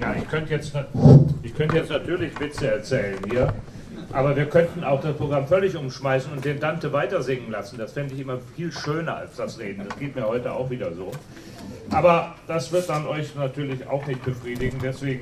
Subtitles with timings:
[0.00, 0.72] Ja, ich könnte jetzt,
[1.42, 3.52] ich könnte jetzt natürlich Witze erzählen hier,
[4.12, 7.76] aber wir könnten auch das Programm völlig umschmeißen und den Dante weiter singen lassen.
[7.76, 9.86] Das fände ich immer viel schöner als das Reden.
[9.86, 11.12] Das geht mir heute auch wieder so.
[11.90, 15.20] Aber das wird dann euch natürlich auch nicht befriedigen, deswegen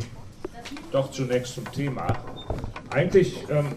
[0.92, 2.06] doch zunächst zum Thema.
[2.90, 3.72] Eigentlich, ähm,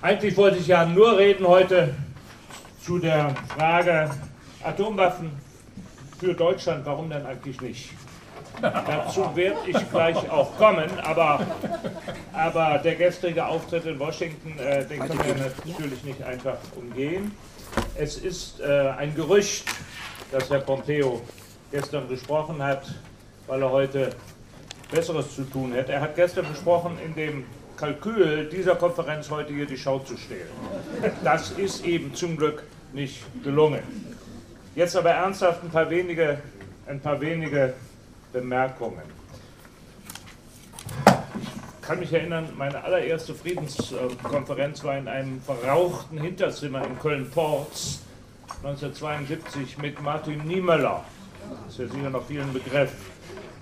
[0.00, 1.92] eigentlich wollte ich ja nur reden heute
[2.80, 4.10] zu der Frage
[4.62, 5.32] Atomwaffen
[6.20, 7.90] für Deutschland, warum denn eigentlich nicht?
[8.62, 11.44] Dazu werde ich gleich auch kommen, aber,
[12.32, 17.32] aber der gestrige Auftritt in Washington, äh, den können wir natürlich nicht einfach umgehen.
[17.96, 19.64] Es ist äh, ein Gerücht,
[20.30, 21.22] dass Herr Pompeo
[21.72, 22.86] gestern gesprochen hat,
[23.48, 24.10] weil er heute
[24.92, 25.92] Besseres zu tun hätte.
[25.92, 27.44] Er hat gestern besprochen, in dem
[27.76, 30.46] Kalkül dieser Konferenz heute hier die Schau zu stehlen.
[31.24, 33.82] Das ist eben zum Glück nicht gelungen.
[34.76, 36.38] Jetzt aber ernsthaft ein paar wenige,
[36.86, 37.74] ein paar wenige
[38.32, 39.02] Bemerkungen.
[41.80, 48.00] Ich kann mich erinnern, meine allererste Friedenskonferenz war in einem verrauchten Hinterzimmer in Köln-Porz
[48.62, 51.04] 1972 mit Martin Niemöller.
[51.64, 52.92] Das ist ja sicher noch vielen Begriff.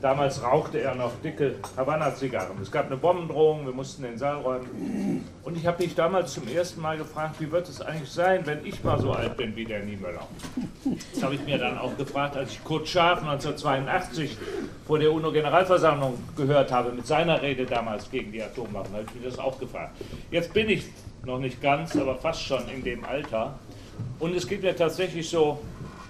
[0.01, 2.57] Damals rauchte er noch dicke Havanna-Zigarren.
[2.63, 5.27] Es gab eine Bombendrohung, wir mussten den Saal räumen.
[5.45, 8.65] Und ich habe mich damals zum ersten Mal gefragt, wie wird es eigentlich sein, wenn
[8.65, 10.27] ich mal so alt bin wie der Niemöller?
[11.13, 14.39] Das habe ich mir dann auch gefragt, als ich Kurt Scharf 1982
[14.87, 18.95] vor der UNO-Generalversammlung gehört habe, mit seiner Rede damals gegen die Atomwaffen.
[18.95, 19.97] Habe ich mir das auch gefragt.
[20.31, 20.87] Jetzt bin ich
[21.27, 23.59] noch nicht ganz, aber fast schon in dem Alter.
[24.19, 25.61] Und es geht mir tatsächlich so,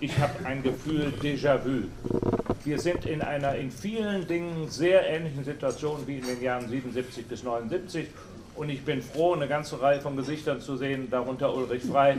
[0.00, 1.84] ich habe ein Gefühl Déjà-vu.
[2.64, 7.26] Wir sind in einer in vielen Dingen sehr ähnlichen Situation wie in den Jahren 77
[7.26, 8.08] bis 79.
[8.56, 12.16] Und ich bin froh, eine ganze Reihe von Gesichtern zu sehen, darunter Ulrich Frei,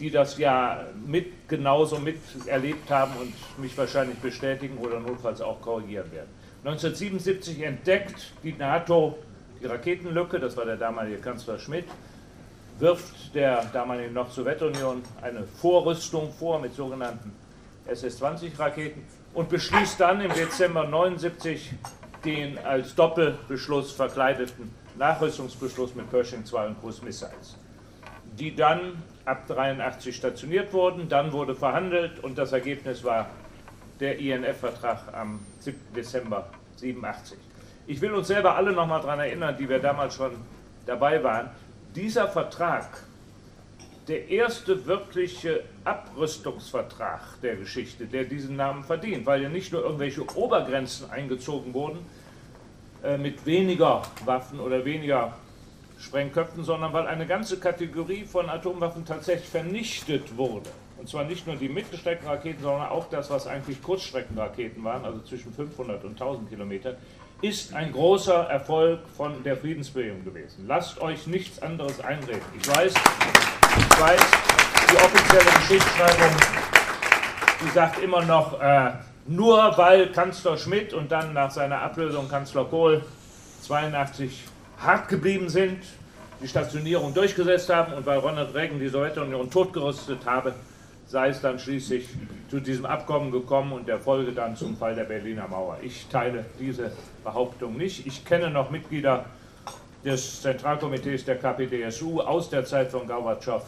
[0.00, 6.10] die das ja mit genauso miterlebt haben und mich wahrscheinlich bestätigen oder notfalls auch korrigieren
[6.12, 6.30] werden.
[6.64, 9.18] 1977 entdeckt die NATO
[9.60, 11.86] die Raketenlücke, das war der damalige Kanzler Schmidt,
[12.78, 17.32] wirft der damaligen Noch-Sowjetunion eine Vorrüstung vor mit sogenannten
[17.86, 19.02] SS-20-Raketen
[19.34, 21.72] und beschließt dann im Dezember 1979
[22.24, 27.56] den als Doppelbeschluss verkleideten Nachrüstungsbeschluss mit Pershing 2 und Cruise Missiles,
[28.38, 31.08] die dann ab 1983 stationiert wurden.
[31.08, 33.28] Dann wurde verhandelt und das Ergebnis war
[34.00, 35.78] der INF-Vertrag am 7.
[35.94, 36.48] Dezember
[36.82, 37.38] 1987.
[37.86, 40.32] Ich will uns selber alle noch mal daran erinnern, die wir damals schon
[40.86, 41.50] dabei waren.
[41.96, 42.88] Dieser Vertrag
[44.06, 50.22] der erste wirkliche Abrüstungsvertrag der Geschichte, der diesen Namen verdient, weil ja nicht nur irgendwelche
[50.36, 52.00] Obergrenzen eingezogen wurden
[53.02, 55.38] äh, mit weniger Waffen oder weniger
[55.98, 60.68] Sprengköpfen, sondern weil eine ganze Kategorie von Atomwaffen tatsächlich vernichtet wurde.
[60.98, 65.52] Und zwar nicht nur die Mittelstreckenraketen, sondern auch das, was eigentlich Kurzstreckenraketen waren, also zwischen
[65.52, 66.96] 500 und 1000 Kilometern,
[67.42, 70.64] ist ein großer Erfolg von der Friedensbewegung gewesen.
[70.66, 72.40] Lasst euch nichts anderes einreden.
[72.58, 74.20] Ich weiß, ich weiß,
[74.90, 76.36] die offizielle Geschichtsschreibung,
[77.62, 78.92] die sagt immer noch, äh,
[79.26, 83.04] nur weil Kanzler Schmidt und dann nach seiner Ablösung Kanzler Kohl
[83.62, 84.44] 82
[84.78, 85.80] hart geblieben sind,
[86.40, 90.54] die Stationierung durchgesetzt haben und weil Ronald Reagan die Sowjetunion totgerüstet habe,
[91.06, 92.08] sei es dann schließlich
[92.50, 95.78] zu diesem Abkommen gekommen und der Folge dann zum Fall der Berliner Mauer.
[95.82, 96.90] Ich teile diese
[97.24, 98.06] Behauptung nicht.
[98.06, 99.26] Ich kenne noch Mitglieder
[100.04, 103.62] des Zentralkomitees der KPDSU aus der Zeit von Gorbatschow,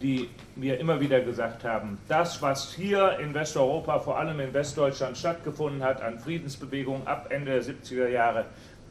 [0.00, 5.16] die mir immer wieder gesagt haben, das, was hier in Westeuropa, vor allem in Westdeutschland
[5.16, 8.44] stattgefunden hat, an Friedensbewegungen ab Ende der 70er Jahre,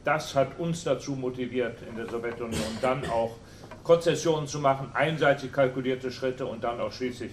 [0.04, 3.36] das hat uns dazu motiviert, in der Sowjetunion dann auch
[3.84, 7.32] Konzessionen zu machen, einseitig kalkulierte Schritte und dann auch schließlich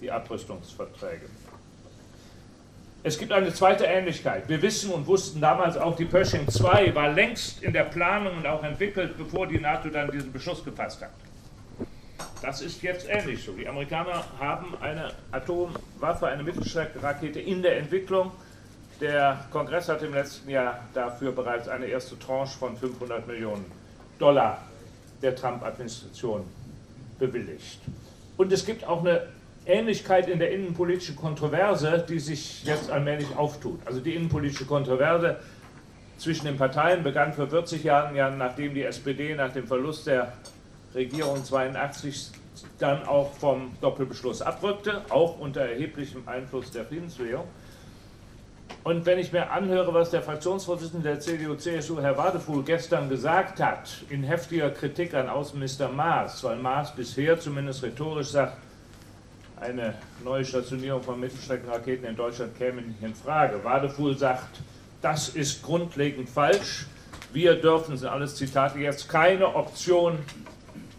[0.00, 1.26] die Abrüstungsverträge.
[3.02, 4.48] Es gibt eine zweite Ähnlichkeit.
[4.48, 8.46] Wir wissen und wussten damals auch, die Pershing 2 war längst in der Planung und
[8.46, 11.10] auch entwickelt, bevor die NATO dann diesen Beschluss gefasst hat.
[12.42, 13.52] Das ist jetzt ähnlich so.
[13.52, 18.32] Die Amerikaner haben eine Atomwaffe, eine Mittelstreckenrakete in der Entwicklung.
[19.00, 23.64] Der Kongress hat im letzten Jahr dafür bereits eine erste Tranche von 500 Millionen
[24.18, 24.58] Dollar
[25.22, 26.44] der Trump-Administration
[27.18, 27.80] bewilligt.
[28.36, 29.28] Und es gibt auch eine
[29.66, 33.80] Ähnlichkeit in der innenpolitischen Kontroverse, die sich jetzt allmählich auftut.
[33.84, 35.38] Also die innenpolitische Kontroverse
[36.18, 40.32] zwischen den Parteien begann vor 40 Jahren, ja, nachdem die SPD nach dem Verlust der
[40.94, 42.30] Regierung 82
[42.78, 47.44] dann auch vom Doppelbeschluss abrückte, auch unter erheblichem Einfluss der Friedensbewegung.
[48.82, 53.90] Und wenn ich mir anhöre, was der Fraktionsvorsitzende der CDU-CSU, Herr Wadefuhl, gestern gesagt hat,
[54.08, 58.56] in heftiger Kritik an Außenminister Maas, weil Maas bisher zumindest rhetorisch sagt,
[59.60, 63.62] eine neue Stationierung von Mittelstreckenraketen in Deutschland käme nicht in Frage.
[63.62, 64.60] Wadefuhl sagt,
[65.02, 66.86] das ist grundlegend falsch.
[67.32, 70.18] Wir dürfen, sind alles Zitate, jetzt keine Option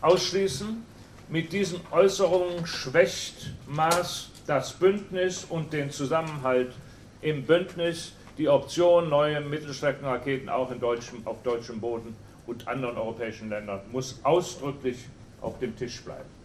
[0.01, 0.83] ausschließen.
[1.29, 6.73] Mit diesen Äußerungen schwächt Maas das Bündnis und den Zusammenhalt
[7.21, 12.15] im Bündnis, die Option, neue Mittelstreckenraketen auch in deutschem, auf deutschem Boden
[12.47, 14.97] und anderen europäischen Ländern, muss ausdrücklich
[15.41, 16.40] auf dem Tisch bleiben.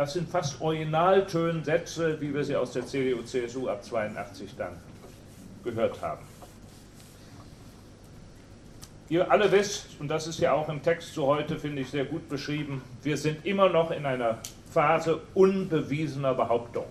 [0.00, 4.72] Das sind fast Originaltönsätze, wie wir sie aus der CDU-CSU ab 82 dann
[5.62, 6.22] gehört haben.
[9.10, 12.06] Ihr alle wisst, und das ist ja auch im Text zu heute, finde ich, sehr
[12.06, 14.38] gut beschrieben, wir sind immer noch in einer
[14.72, 16.86] Phase unbewiesener Behauptung.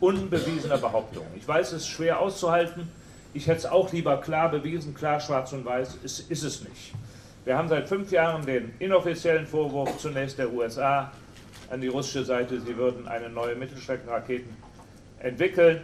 [0.00, 1.26] Unbewiesener Behauptung.
[1.36, 2.88] Ich weiß, es ist schwer auszuhalten.
[3.34, 5.98] Ich hätte es auch lieber klar bewiesen, klar schwarz und weiß.
[6.02, 6.94] Es ist es nicht.
[7.44, 11.12] Wir haben seit fünf Jahren den inoffiziellen Vorwurf zunächst der USA
[11.74, 14.56] an die russische Seite, sie würden eine neue Mittelstreckenraketen
[15.18, 15.80] entwickeln.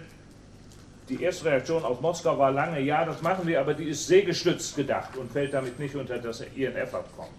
[1.09, 4.77] Die erste Reaktion aus Moskau war lange, ja, das machen wir, aber die ist seegestützt
[4.77, 7.35] gedacht und fällt damit nicht unter das INF-Abkommen.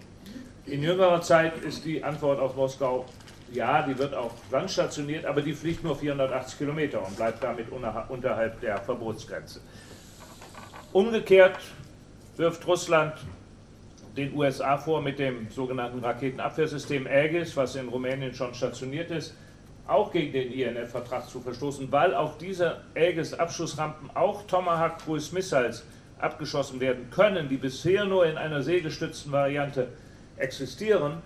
[0.66, 3.06] In jüngerer Zeit ist die Antwort aus Moskau,
[3.52, 7.66] ja, die wird auf Land stationiert, aber die fliegt nur 480 Kilometer und bleibt damit
[7.70, 9.60] unterhalb der Verbotsgrenze.
[10.92, 11.58] Umgekehrt
[12.36, 13.14] wirft Russland
[14.16, 19.34] den USA vor, mit dem sogenannten Raketenabwehrsystem Aegis, was in Rumänien schon stationiert ist,
[19.86, 25.84] auch gegen den INF-Vertrag zu verstoßen, weil auf diese Aegis-Abschussrampen auch Tomahawk Cruise Missiles
[26.18, 29.88] abgeschossen werden können, die bisher nur in einer seegestützten Variante
[30.36, 31.22] existieren.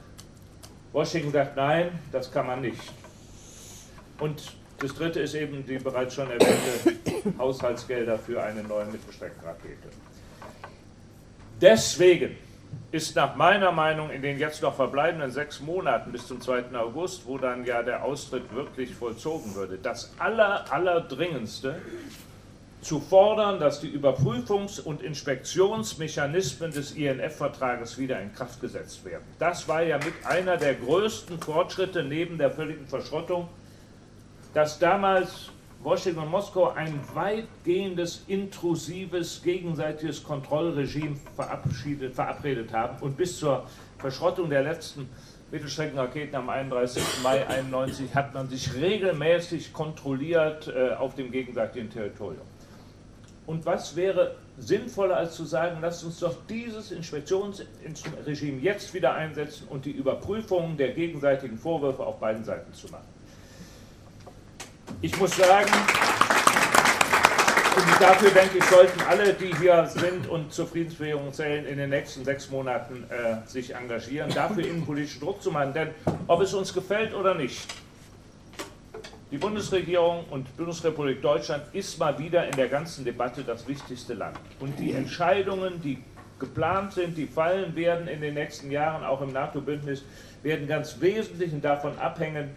[0.93, 2.81] Washington sagt, nein, das kann man nicht.
[4.19, 9.88] Und das dritte ist eben die bereits schon erwähnte Haushaltsgelder für eine neue Mittelstreckenrakete.
[11.61, 12.37] Deswegen
[12.93, 16.75] ist nach meiner Meinung in den jetzt noch verbleibenden sechs Monaten bis zum 2.
[16.75, 21.76] August, wo dann ja der Austritt wirklich vollzogen würde, das aller, allerdringendste
[22.81, 29.25] zu fordern, dass die Überprüfungs- und Inspektionsmechanismen des INF-Vertrages wieder in Kraft gesetzt werden.
[29.38, 33.49] Das war ja mit einer der größten Fortschritte neben der völligen Verschrottung,
[34.55, 35.50] dass damals
[35.82, 43.67] Washington und Moskau ein weitgehendes, intrusives, gegenseitiges Kontrollregime verabredet haben und bis zur
[43.99, 45.08] Verschrottung der letzten
[45.50, 47.02] Mittelstreckenraketen am 31.
[47.23, 52.46] Mai 1991 hat man sich regelmäßig kontrolliert äh, auf dem gegenseitigen Territorium.
[53.46, 59.69] Und was wäre sinnvoller als zu sagen, lasst uns doch dieses Inspektionsregime jetzt wieder einsetzen
[59.69, 63.16] und die Überprüfung der gegenseitigen Vorwürfe auf beiden Seiten zu machen.
[65.00, 65.71] Ich muss sagen,
[67.77, 71.91] und dafür denke ich, sollten alle, die hier sind und zur Friedensbewegung zählen, in den
[71.91, 75.75] nächsten sechs Monaten äh, sich engagieren, dafür innenpolitischen Druck zu machen.
[75.75, 75.88] Denn
[76.27, 77.67] ob es uns gefällt oder nicht,
[79.31, 84.38] die Bundesregierung und Bundesrepublik Deutschland ist mal wieder in der ganzen Debatte das wichtigste Land.
[84.61, 85.99] Und die Entscheidungen, die
[86.38, 90.05] geplant sind, die fallen werden in den nächsten Jahren, auch im NATO-Bündnis,
[90.43, 92.50] werden ganz wesentlich davon abhängen,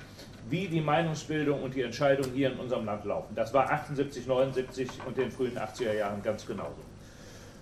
[0.50, 3.36] wie die Meinungsbildung und die Entscheidungen hier in unserem Land laufen.
[3.36, 6.82] Das war 78, 79 und den frühen 80er Jahren ganz genauso.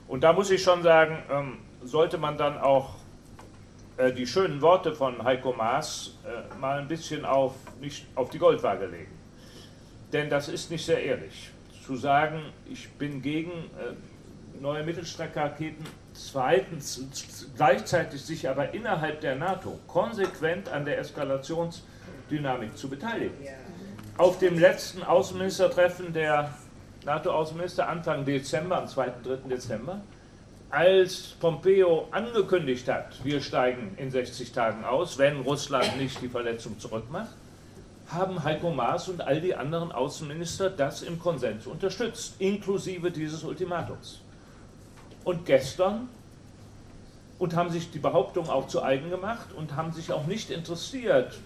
[0.07, 2.95] Und da muss ich schon sagen, ähm, sollte man dann auch
[3.98, 8.39] äh, die schönen Worte von Heiko Maas äh, mal ein bisschen auf, nicht auf die
[8.39, 9.12] Goldwaage legen.
[10.13, 11.51] Denn das ist nicht sehr ehrlich.
[11.86, 19.78] Zu sagen, ich bin gegen äh, neue Mittelstreckraketen, zweitens gleichzeitig sich aber innerhalb der NATO
[19.88, 21.81] konsequent an der Eskalations-
[22.30, 23.36] Dynamik zu beteiligen.
[24.18, 26.54] Auf dem letzten Außenministertreffen der
[27.06, 29.14] NATO-Außenminister Anfang Dezember, am 2.
[29.24, 29.36] 3.
[29.50, 30.02] Dezember,
[30.69, 36.78] als Pompeo angekündigt hat, wir steigen in 60 Tagen aus, wenn Russland nicht die Verletzung
[36.80, 37.34] zurückmacht,
[38.10, 44.22] haben Heiko Maas und all die anderen Außenminister das im Konsens unterstützt, inklusive dieses Ultimatums.
[45.24, 46.10] Und gestern
[47.40, 51.38] und haben sich die Behauptung auch zu eigen gemacht und haben sich auch nicht interessiert,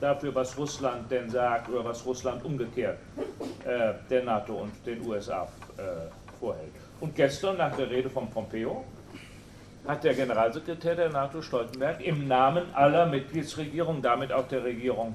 [0.00, 2.98] dafür, was Russland denn sagt oder was Russland umgekehrt
[3.64, 5.82] äh, der NATO und den USA äh,
[6.38, 6.72] vorhält.
[7.00, 8.84] Und gestern nach der Rede von Pompeo
[9.86, 15.14] hat der Generalsekretär der NATO Stoltenberg im Namen aller Mitgliedsregierungen, damit auch der Regierung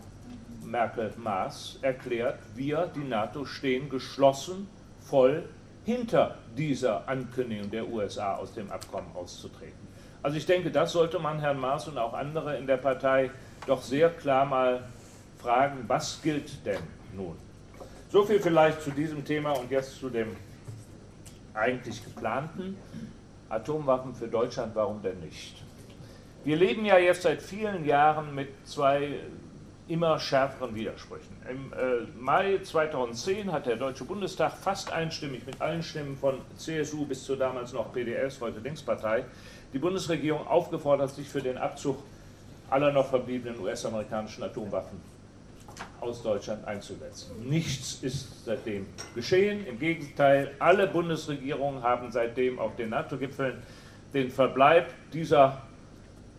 [0.63, 4.68] Merkel-Maas, erklärt, wir, die NATO, stehen geschlossen,
[5.00, 5.44] voll
[5.86, 9.86] hinter dieser Ankündigung der USA aus dem Abkommen auszutreten.
[10.24, 13.30] Also ich denke, das sollte man Herrn Maas und auch andere in der Partei
[13.67, 14.84] doch sehr klar mal
[15.38, 16.81] fragen, was gilt denn
[17.15, 17.36] nun?
[18.10, 20.36] So viel vielleicht zu diesem Thema und jetzt zu dem
[21.53, 22.77] eigentlich geplanten
[23.50, 25.63] Atomwaffen für Deutschland, warum denn nicht?
[26.43, 29.19] Wir leben ja jetzt seit vielen Jahren mit zwei
[29.88, 31.36] immer schärferen Widersprüchen.
[31.50, 37.05] Im äh, Mai 2010 hat der Deutsche Bundestag fast einstimmig mit allen Stimmen von CSU
[37.05, 39.25] bis zu damals noch PDS, heute Linkspartei,
[39.74, 41.98] die Bundesregierung aufgefordert, sich für den Abzug
[42.69, 45.00] aller noch verbliebenen US-amerikanischen Atomwaffen
[46.00, 47.48] aus Deutschland einzusetzen.
[47.48, 49.65] Nichts ist seitdem geschehen.
[49.65, 53.62] Im Gegenteil, alle Bundesregierungen haben seitdem auf den NATO-Gipfeln
[54.13, 55.62] den Verbleib dieser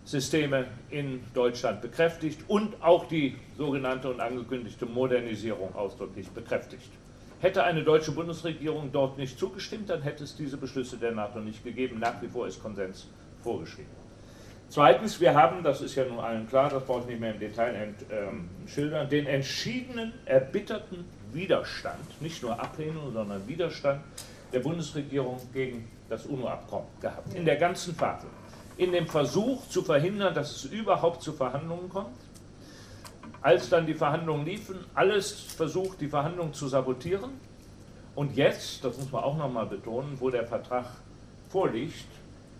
[0.04, 6.90] Systeme in Deutschland bekräftigt und auch die sogenannte und angekündigte Modernisierung ausdrücklich bekräftigt.
[7.40, 11.64] Hätte eine deutsche Bundesregierung dort nicht zugestimmt, dann hätte es diese Beschlüsse der NATO nicht
[11.64, 11.98] gegeben.
[11.98, 13.08] Nach wie vor ist Konsens
[13.42, 14.05] vorgeschrieben.
[14.68, 17.38] Zweitens, wir haben, das ist ja nun allen klar, das brauche ich nicht mehr im
[17.38, 24.02] Detail ent, ähm, schildern, den entschiedenen, erbitterten Widerstand, nicht nur Ablehnung, sondern Widerstand
[24.52, 28.26] der Bundesregierung gegen das UNO-Abkommen gehabt, in der ganzen Phase
[28.76, 32.16] in dem Versuch zu verhindern, dass es überhaupt zu Verhandlungen kommt.
[33.40, 37.30] Als dann die Verhandlungen liefen, alles versucht, die Verhandlungen zu sabotieren.
[38.14, 40.86] Und jetzt, das muss man auch nochmal betonen, wo der Vertrag
[41.48, 42.06] vorliegt,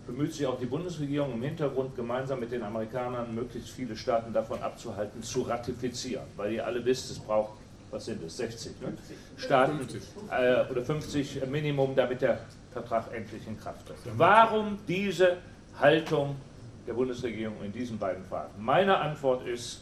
[0.07, 4.61] bemüht sich auch die Bundesregierung im Hintergrund gemeinsam mit den Amerikanern, möglichst viele Staaten davon
[4.63, 6.25] abzuhalten, zu ratifizieren.
[6.37, 7.51] Weil ihr alle wisst, es braucht,
[7.91, 8.93] was sind es, 60 ne?
[9.35, 10.01] Staaten 50.
[10.31, 12.39] Äh, oder 50 Minimum, damit der
[12.71, 13.99] Vertrag endlich in Kraft ist.
[14.17, 15.37] Warum diese
[15.79, 16.37] Haltung
[16.87, 18.51] der Bundesregierung in diesen beiden Fragen?
[18.57, 19.81] Meine Antwort ist,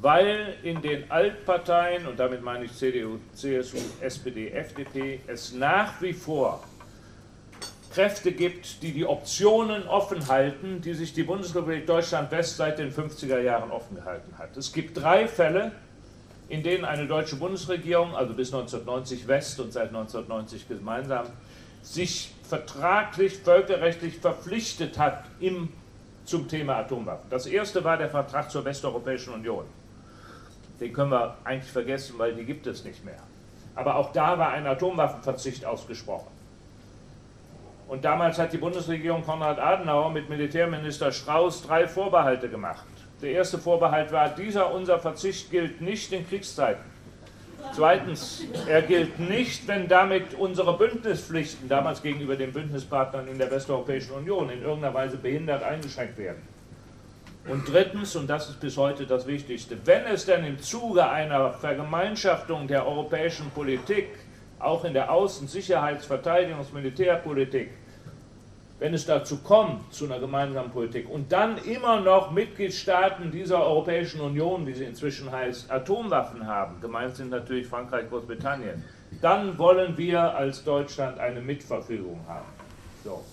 [0.00, 6.12] weil in den Altparteien, und damit meine ich CDU, CSU, SPD, FDP, es nach wie
[6.12, 6.62] vor
[7.98, 12.92] Kräfte gibt, die die Optionen offen halten, die sich die Bundesrepublik Deutschland West seit den
[12.92, 14.56] 50er Jahren offen gehalten hat.
[14.56, 15.72] Es gibt drei Fälle,
[16.48, 21.26] in denen eine deutsche Bundesregierung, also bis 1990 West und seit 1990 gemeinsam,
[21.82, 25.68] sich vertraglich, völkerrechtlich verpflichtet hat im,
[26.24, 27.28] zum Thema Atomwaffen.
[27.30, 29.64] Das erste war der Vertrag zur Westeuropäischen Union.
[30.78, 33.24] Den können wir eigentlich vergessen, weil die gibt es nicht mehr.
[33.74, 36.37] Aber auch da war ein Atomwaffenverzicht ausgesprochen.
[37.88, 42.84] Und damals hat die Bundesregierung Konrad Adenauer mit Militärminister Strauß drei Vorbehalte gemacht.
[43.22, 46.84] Der erste Vorbehalt war, dieser unser Verzicht gilt nicht in Kriegszeiten.
[47.72, 54.12] Zweitens, er gilt nicht, wenn damit unsere Bündnispflichten, damals gegenüber den Bündnispartnern in der Westeuropäischen
[54.12, 56.42] Union, in irgendeiner Weise behindert eingeschränkt werden.
[57.48, 61.52] Und drittens, und das ist bis heute das Wichtigste, wenn es denn im Zuge einer
[61.54, 64.08] Vergemeinschaftung der europäischen Politik,
[64.60, 67.70] auch in der Außen-, Sicherheits-, Verteidigungs-, Militärpolitik,
[68.78, 74.20] wenn es dazu kommt, zu einer gemeinsamen Politik, und dann immer noch Mitgliedstaaten dieser Europäischen
[74.20, 78.84] Union, wie sie inzwischen heißt, Atomwaffen haben, gemeint sind natürlich Frankreich, Großbritannien,
[79.20, 82.46] dann wollen wir als Deutschland eine Mitverfügung haben.
[83.02, 83.24] So.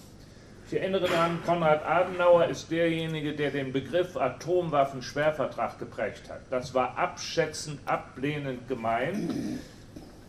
[0.68, 6.42] Ich erinnere daran, Konrad Adenauer ist derjenige, der den Begriff Atomwaffenschwervertrag geprägt hat.
[6.50, 9.32] Das war abschätzend, ablehnend gemeint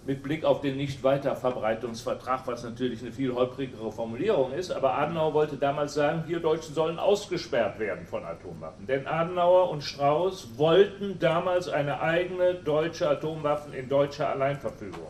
[0.07, 4.71] mit Blick auf den Nicht-Weiterverbreitungsvertrag, was natürlich eine viel holprigere Formulierung ist.
[4.71, 8.87] Aber Adenauer wollte damals sagen, wir Deutschen sollen ausgesperrt werden von Atomwaffen.
[8.87, 15.09] Denn Adenauer und Strauß wollten damals eine eigene deutsche Atomwaffen in deutscher Alleinverfügung.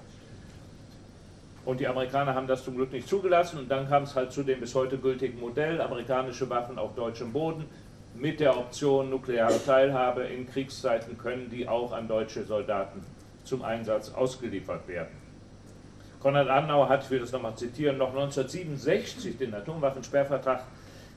[1.67, 3.59] Und die Amerikaner haben das zum Glück nicht zugelassen.
[3.59, 7.33] Und dann kam es halt zu dem bis heute gültigen Modell, amerikanische Waffen auf deutschem
[7.33, 7.67] Boden
[8.15, 13.05] mit der Option nukleare Teilhabe in Kriegszeiten können die auch an deutsche Soldaten
[13.47, 15.27] zum Einsatz ausgeliefert werden.
[16.21, 20.63] Konrad Adenauer hat, ich will das nochmal zitieren, noch 1967 den Atomwaffensperrvertrag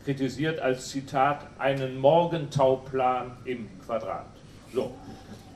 [0.04, 4.26] kritisiert als Zitat einen Morgentauplan im Quadrat.
[4.74, 4.94] So.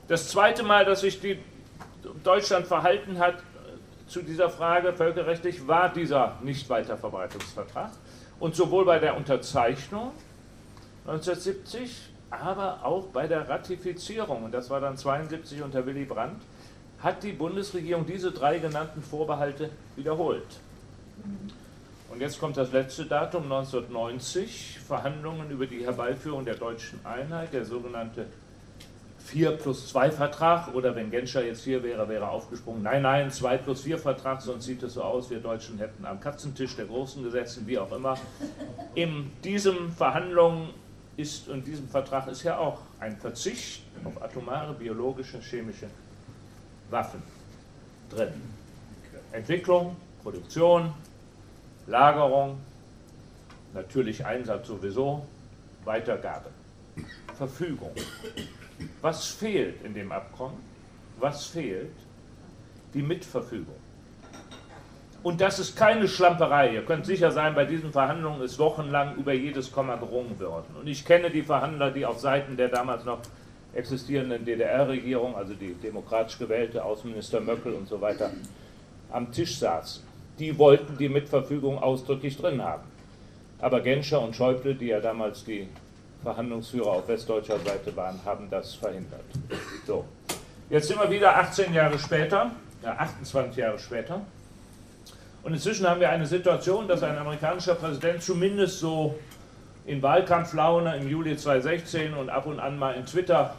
[0.08, 1.38] Das zweite Mal, dass sich die
[2.22, 7.90] Deutschland verhalten hat äh, zu dieser Frage völkerrechtlich, war dieser Nichtweiterverbreitungsvertrag.
[8.40, 10.10] Und sowohl bei der Unterzeichnung
[11.06, 16.42] 1970, aber auch bei der Ratifizierung, und das war dann 72 unter Willy Brandt,
[17.04, 20.46] hat die Bundesregierung diese drei genannten Vorbehalte wiederholt.
[22.10, 27.66] Und jetzt kommt das letzte Datum, 1990, Verhandlungen über die Herbeiführung der deutschen Einheit, der
[27.66, 28.26] sogenannte
[29.18, 33.58] 4 plus 2 Vertrag, oder wenn Genscher jetzt hier wäre, wäre aufgesprungen, nein, nein, 2
[33.58, 37.22] plus 4 Vertrag, sonst sieht es so aus, wir Deutschen hätten am Katzentisch der Großen
[37.22, 38.16] gesessen, wie auch immer.
[38.94, 40.70] In diesen Verhandlungen
[41.16, 45.88] ist, und diesem Vertrag ist ja auch ein Verzicht auf atomare, biologische, chemische
[46.90, 47.22] Waffen
[48.10, 48.32] drin.
[49.32, 50.92] Entwicklung, Produktion,
[51.86, 52.58] Lagerung,
[53.72, 55.26] natürlich Einsatz sowieso,
[55.84, 56.50] Weitergabe,
[57.36, 57.92] Verfügung.
[59.02, 60.56] Was fehlt in dem Abkommen?
[61.18, 61.92] Was fehlt?
[62.92, 63.76] Die Mitverfügung.
[65.24, 66.74] Und das ist keine Schlamperei.
[66.74, 70.76] Ihr könnt sicher sein, bei diesen Verhandlungen ist wochenlang über jedes Komma gerungen worden.
[70.78, 73.20] Und ich kenne die Verhandler, die auf Seiten der damals noch
[73.74, 78.30] existierenden DDR-Regierung, also die demokratisch gewählte Außenminister Möckel und so weiter,
[79.10, 80.02] am Tisch saßen.
[80.38, 82.84] Die wollten die Mitverfügung ausdrücklich drin haben.
[83.60, 85.68] Aber Genscher und Schäuble, die ja damals die
[86.22, 89.24] Verhandlungsführer auf westdeutscher Seite waren, haben das verhindert.
[89.86, 90.04] So.
[90.70, 92.50] Jetzt sind wir wieder 18 Jahre später,
[92.82, 94.22] ja, 28 Jahre später.
[95.42, 99.14] Und inzwischen haben wir eine Situation, dass ein amerikanischer Präsident zumindest so
[99.84, 103.54] in Wahlkampflaune im Juli 2016 und ab und an mal in Twitter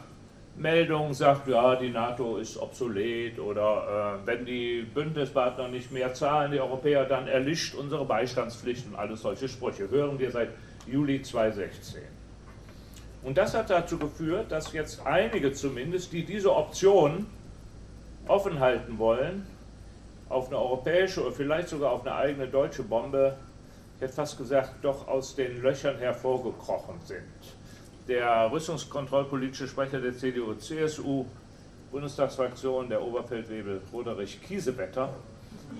[0.58, 6.50] Meldungen sagt, ja, die NATO ist obsolet oder äh, wenn die Bündnispartner nicht mehr zahlen,
[6.52, 9.90] die Europäer, dann erlischt unsere Beistandspflicht und alles solche Sprüche.
[9.90, 10.48] Hören wir seit
[10.86, 12.02] Juli 2016.
[13.22, 17.26] Und das hat dazu geführt, dass jetzt einige zumindest, die diese Option
[18.28, 19.46] offen halten wollen,
[20.28, 23.36] auf eine europäische oder vielleicht sogar auf eine eigene deutsche Bombe,
[23.96, 27.55] ich hätte fast gesagt, doch aus den Löchern hervorgekrochen sind.
[28.08, 31.24] Der rüstungskontrollpolitische Sprecher der CDU-CSU,
[31.90, 35.12] Bundestagsfraktion, der Oberfeldwebel Roderich Kiesewetter,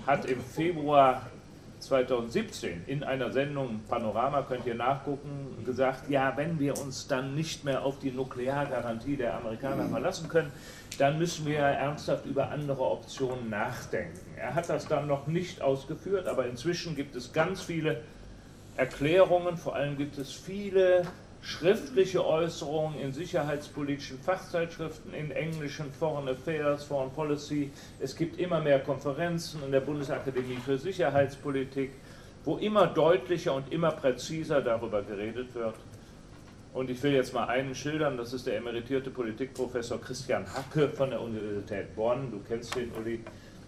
[0.05, 1.21] hat im Februar
[1.79, 7.63] 2017 in einer Sendung Panorama, könnt ihr nachgucken, gesagt, ja, wenn wir uns dann nicht
[7.63, 10.51] mehr auf die Nukleargarantie der Amerikaner verlassen können,
[10.97, 14.19] dann müssen wir ernsthaft über andere Optionen nachdenken.
[14.35, 18.01] Er hat das dann noch nicht ausgeführt, aber inzwischen gibt es ganz viele
[18.75, 21.05] Erklärungen, vor allem gibt es viele
[21.41, 27.71] schriftliche Äußerungen in sicherheitspolitischen Fachzeitschriften, in englischen Foreign Affairs, Foreign Policy.
[27.99, 31.91] Es gibt immer mehr Konferenzen in der Bundesakademie für Sicherheitspolitik,
[32.43, 35.75] wo immer deutlicher und immer präziser darüber geredet wird.
[36.73, 41.09] Und ich will jetzt mal einen schildern, das ist der emeritierte Politikprofessor Christian Hacke von
[41.09, 42.29] der Universität Bonn.
[42.29, 43.23] Du kennst den, Uli.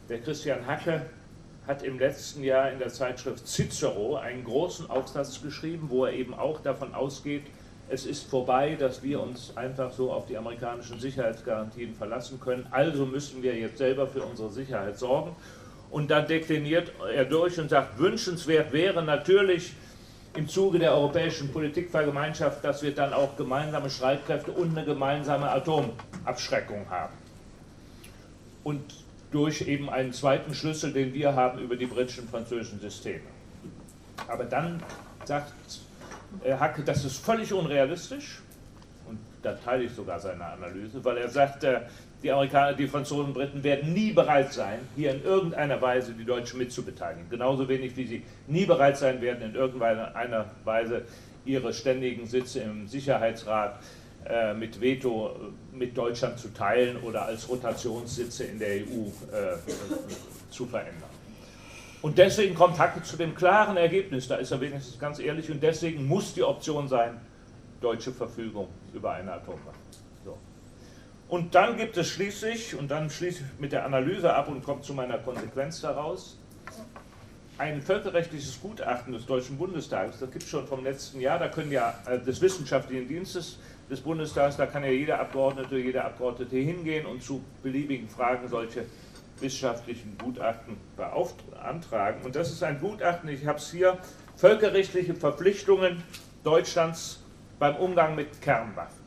[0.09, 1.07] Der Christian Hacke
[1.65, 6.33] hat im letzten Jahr in der Zeitschrift Cicero einen großen Aufsatz geschrieben, wo er eben
[6.33, 7.43] auch davon ausgeht,
[7.89, 12.67] es ist vorbei, dass wir uns einfach so auf die amerikanischen Sicherheitsgarantien verlassen können.
[12.71, 15.35] Also müssen wir jetzt selber für unsere Sicherheit sorgen.
[15.89, 19.73] Und dann dekliniert er durch und sagt, wünschenswert wäre natürlich
[20.35, 26.87] im Zuge der europäischen Politikvergemeinschaft, dass wir dann auch gemeinsame Streitkräfte und eine gemeinsame Atomabschreckung
[26.91, 27.13] haben.
[28.63, 28.83] Und
[29.31, 33.21] durch eben einen zweiten Schlüssel, den wir haben über die britischen und französischen Systeme.
[34.27, 34.83] Aber dann
[35.25, 35.53] sagt
[36.59, 38.41] Hacke, das ist völlig unrealistisch
[39.07, 41.65] und da teile ich sogar seine Analyse, weil er sagt,
[42.21, 46.25] die Amerikaner, die Franzosen und Briten werden nie bereit sein, hier in irgendeiner Weise die
[46.25, 47.29] Deutschen mitzubeteiligen.
[47.29, 51.03] Genauso wenig wie sie nie bereit sein werden, in irgendeiner Weise
[51.45, 53.79] ihre ständigen Sitze im Sicherheitsrat
[54.25, 59.57] äh, mit Veto äh, mit Deutschland zu teilen oder als Rotationssitze in der EU äh,
[60.51, 61.08] zu verändern.
[62.01, 65.61] Und deswegen kommt Hacke zu dem klaren Ergebnis, da ist er wenigstens ganz ehrlich, und
[65.61, 67.19] deswegen muss die Option sein,
[67.81, 69.77] deutsche Verfügung über eine Atomwaffe.
[70.23, 70.37] So.
[71.27, 74.81] Und dann gibt es schließlich, und dann schließe ich mit der Analyse ab und komme
[74.81, 76.37] zu meiner Konsequenz daraus,
[77.57, 81.73] ein völkerrechtliches Gutachten des Deutschen Bundestages, das gibt es schon vom letzten Jahr, da können
[81.73, 83.59] ja äh, des Wissenschaftlichen Dienstes
[83.89, 88.85] des Bundestags, da kann ja jeder Abgeordnete, jeder Abgeordnete hingehen und zu beliebigen Fragen solche
[89.41, 92.25] wissenschaftlichen Gutachten beantragen.
[92.25, 93.97] Und das ist ein Gutachten, ich habe es hier,
[94.35, 96.03] völkerrechtliche Verpflichtungen
[96.43, 97.23] Deutschlands
[97.59, 98.99] beim Umgang mit Kernwaffen.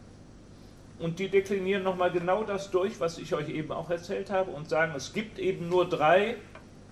[0.98, 4.68] Und die deklinieren nochmal genau das durch, was ich euch eben auch erzählt habe und
[4.68, 6.36] sagen, es gibt eben nur drei,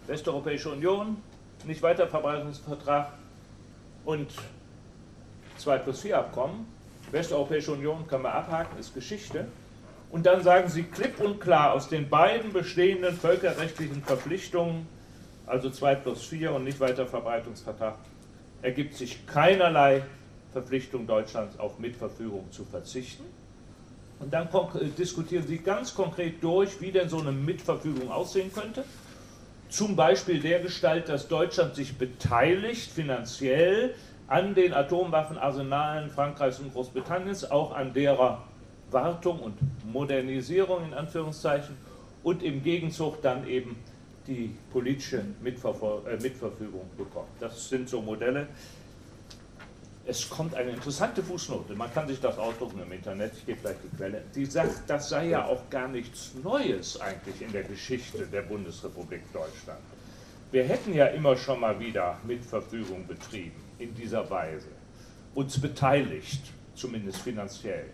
[0.07, 1.19] Westeuropäische Union,
[1.65, 3.13] nicht weiter Verbreitungsvertrag
[4.05, 4.33] und
[5.59, 6.67] 2 plus 4 Abkommen.
[7.13, 9.47] Westeuropäische Union können wir abhaken, ist Geschichte.
[10.11, 14.87] Und dann sagen sie klipp und klar, aus den beiden bestehenden völkerrechtlichen Verpflichtungen,
[15.47, 17.95] also 2 plus 4 und nicht weiter Verbreitungsvertrag,
[18.63, 20.03] ergibt sich keinerlei
[20.53, 23.25] Verpflichtung Deutschlands auf Mitverfügung zu verzichten.
[24.19, 28.85] Und dann äh, diskutieren sie ganz konkret durch, wie denn so eine Mitverfügung aussehen könnte.
[29.69, 33.95] Zum Beispiel der Gestalt, dass Deutschland sich beteiligt finanziell
[34.27, 38.43] an den Atomwaffenarsenalen Frankreichs und Großbritanniens, auch an derer
[38.93, 39.57] Wartung und
[39.93, 41.77] Modernisierung in Anführungszeichen
[42.23, 43.77] und im Gegenzug dann eben
[44.27, 47.29] die politische Mitverfol äh, Mitverfügung bekommt.
[47.41, 48.49] Das sind so Modelle.
[50.07, 53.77] Es kommt eine interessante Fußnote, man kann sich das ausdrucken im Internet, ich gebe gleich
[53.85, 58.27] die Quelle, die sagt, das sei ja auch gar nichts Neues eigentlich in der Geschichte
[58.27, 59.79] der Bundesrepublik Deutschland.
[60.51, 64.69] Wir hätten ja immer schon mal wieder Mitverfügung betrieben in dieser Weise,
[65.35, 66.43] uns beteiligt,
[66.75, 67.85] zumindest finanziell.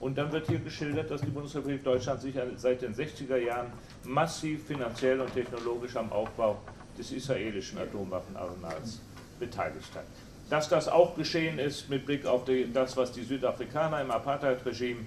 [0.00, 3.66] Und dann wird hier geschildert, dass die Bundesrepublik Deutschland sich seit den 60er Jahren
[4.04, 6.58] massiv finanziell und technologisch am Aufbau
[6.98, 9.00] des israelischen Atomwaffenarsenals
[9.38, 10.04] beteiligt hat.
[10.50, 15.00] Dass das auch geschehen ist mit Blick auf die, das, was die Südafrikaner im Apartheid-Regime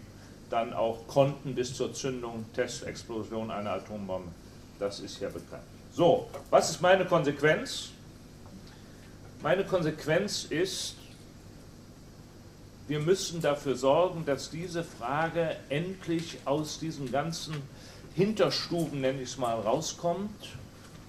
[0.50, 4.32] dann auch konnten bis zur Zündung, Testexplosion einer Atombombe.
[4.80, 5.64] Das ist ja bekannt.
[5.92, 7.90] So, was ist meine Konsequenz?
[9.42, 10.96] Meine Konsequenz ist,
[12.88, 17.56] wir müssen dafür sorgen, dass diese Frage endlich aus diesen ganzen
[18.16, 20.48] Hinterstuben, nenne ich es mal, rauskommt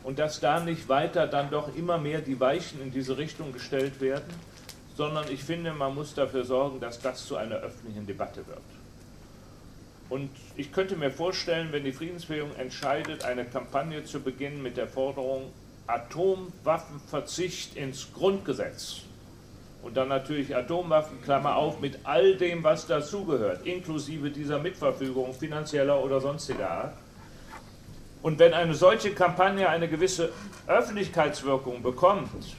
[0.02, 4.00] und dass da nicht weiter dann doch immer mehr die Weichen in diese Richtung gestellt
[4.00, 4.34] werden,
[4.96, 8.58] sondern ich finde, man muss dafür sorgen, dass das zu einer öffentlichen Debatte wird.
[10.10, 14.88] Und ich könnte mir vorstellen, wenn die Friedensbewegung entscheidet, eine Kampagne zu beginnen mit der
[14.88, 15.52] Forderung
[15.86, 19.02] Atomwaffenverzicht ins Grundgesetz
[19.82, 26.02] und dann natürlich Atomwaffen, Klammer auf, mit all dem, was dazugehört, inklusive dieser Mitverfügung finanzieller
[26.02, 26.92] oder sonstiger Art.
[28.22, 30.32] Und wenn eine solche Kampagne eine gewisse
[30.66, 32.56] Öffentlichkeitswirkung bekommt,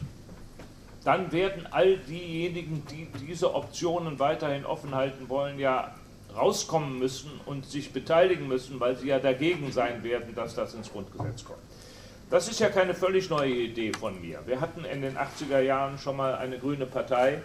[1.04, 5.94] dann werden all diejenigen, die diese Optionen weiterhin offen halten wollen, ja
[6.36, 10.92] rauskommen müssen und sich beteiligen müssen, weil sie ja dagegen sein werden, dass das ins
[10.92, 11.60] Grundgesetz kommt.
[12.30, 14.40] Das ist ja keine völlig neue Idee von mir.
[14.46, 17.42] Wir hatten in den 80er Jahren schon mal eine grüne Partei,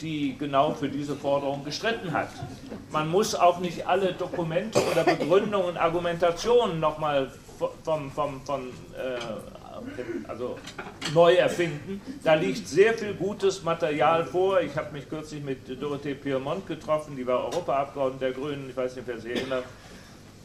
[0.00, 2.30] die genau für diese Forderung gestritten hat.
[2.90, 7.30] Man muss auch nicht alle Dokumente oder Begründungen, Argumentationen nochmal
[7.84, 9.18] vom, vom, vom, äh,
[10.26, 10.56] also
[11.12, 12.00] neu erfinden.
[12.24, 14.62] Da liegt sehr viel gutes Material vor.
[14.62, 18.96] Ich habe mich kürzlich mit Dorothee Piermont getroffen, die war Europaabgeordnete der Grünen, ich weiß
[18.96, 19.64] nicht, wer sie erinnert.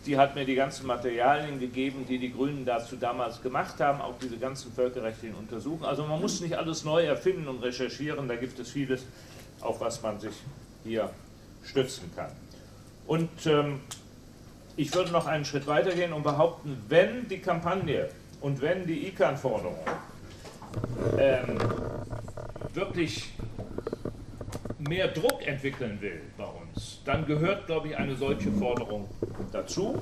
[0.06, 4.16] Die hat mir die ganzen Materialien gegeben, die die Grünen dazu damals gemacht haben, auch
[4.22, 5.86] diese ganzen völkerrechtlichen Untersuchungen.
[5.86, 9.06] Also man muss nicht alles neu erfinden und recherchieren, da gibt es vieles,
[9.62, 10.36] auf was man sich
[10.84, 11.10] hier
[11.64, 12.32] stützen kann.
[13.08, 13.80] Und ähm,
[14.76, 18.10] ich würde noch einen Schritt weitergehen und behaupten, wenn die Kampagne
[18.42, 19.78] und wenn die ICANN-Forderung
[21.18, 21.58] ähm,
[22.74, 23.34] wirklich
[24.88, 29.08] mehr Druck entwickeln will bei uns, dann gehört, glaube ich, eine solche Forderung
[29.52, 30.02] dazu.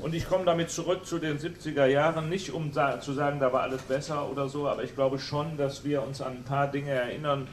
[0.00, 3.62] Und ich komme damit zurück zu den 70er Jahren, nicht um zu sagen, da war
[3.62, 6.90] alles besser oder so, aber ich glaube schon, dass wir uns an ein paar Dinge
[6.90, 7.46] erinnern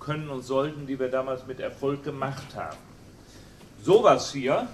[0.00, 2.76] können und sollten, die wir damals mit Erfolg gemacht haben.
[3.82, 4.68] Sowas hier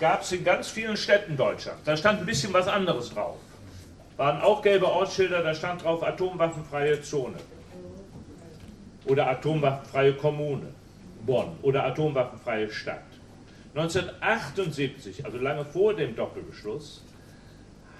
[0.00, 1.82] gab es in ganz vielen Städten Deutschlands.
[1.84, 3.36] Da stand ein bisschen was anderes drauf.
[4.16, 7.36] Waren auch gelbe Ortsschilder, da stand drauf atomwaffenfreie Zone.
[9.04, 10.66] Oder atomwaffenfreie Kommune,
[11.24, 11.56] Bonn.
[11.62, 13.04] Oder atomwaffenfreie Stadt.
[13.74, 17.04] 1978, also lange vor dem Doppelbeschluss,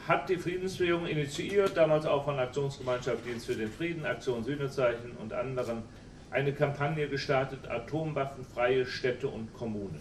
[0.08, 5.32] hat die Friedensbewegung initiiert, damals auch von Aktionsgemeinschaft Dienst für den Frieden, Aktion Sühnezeichen und
[5.32, 5.82] anderen,
[6.30, 10.00] eine Kampagne gestartet, atomwaffenfreie Städte und Kommunen.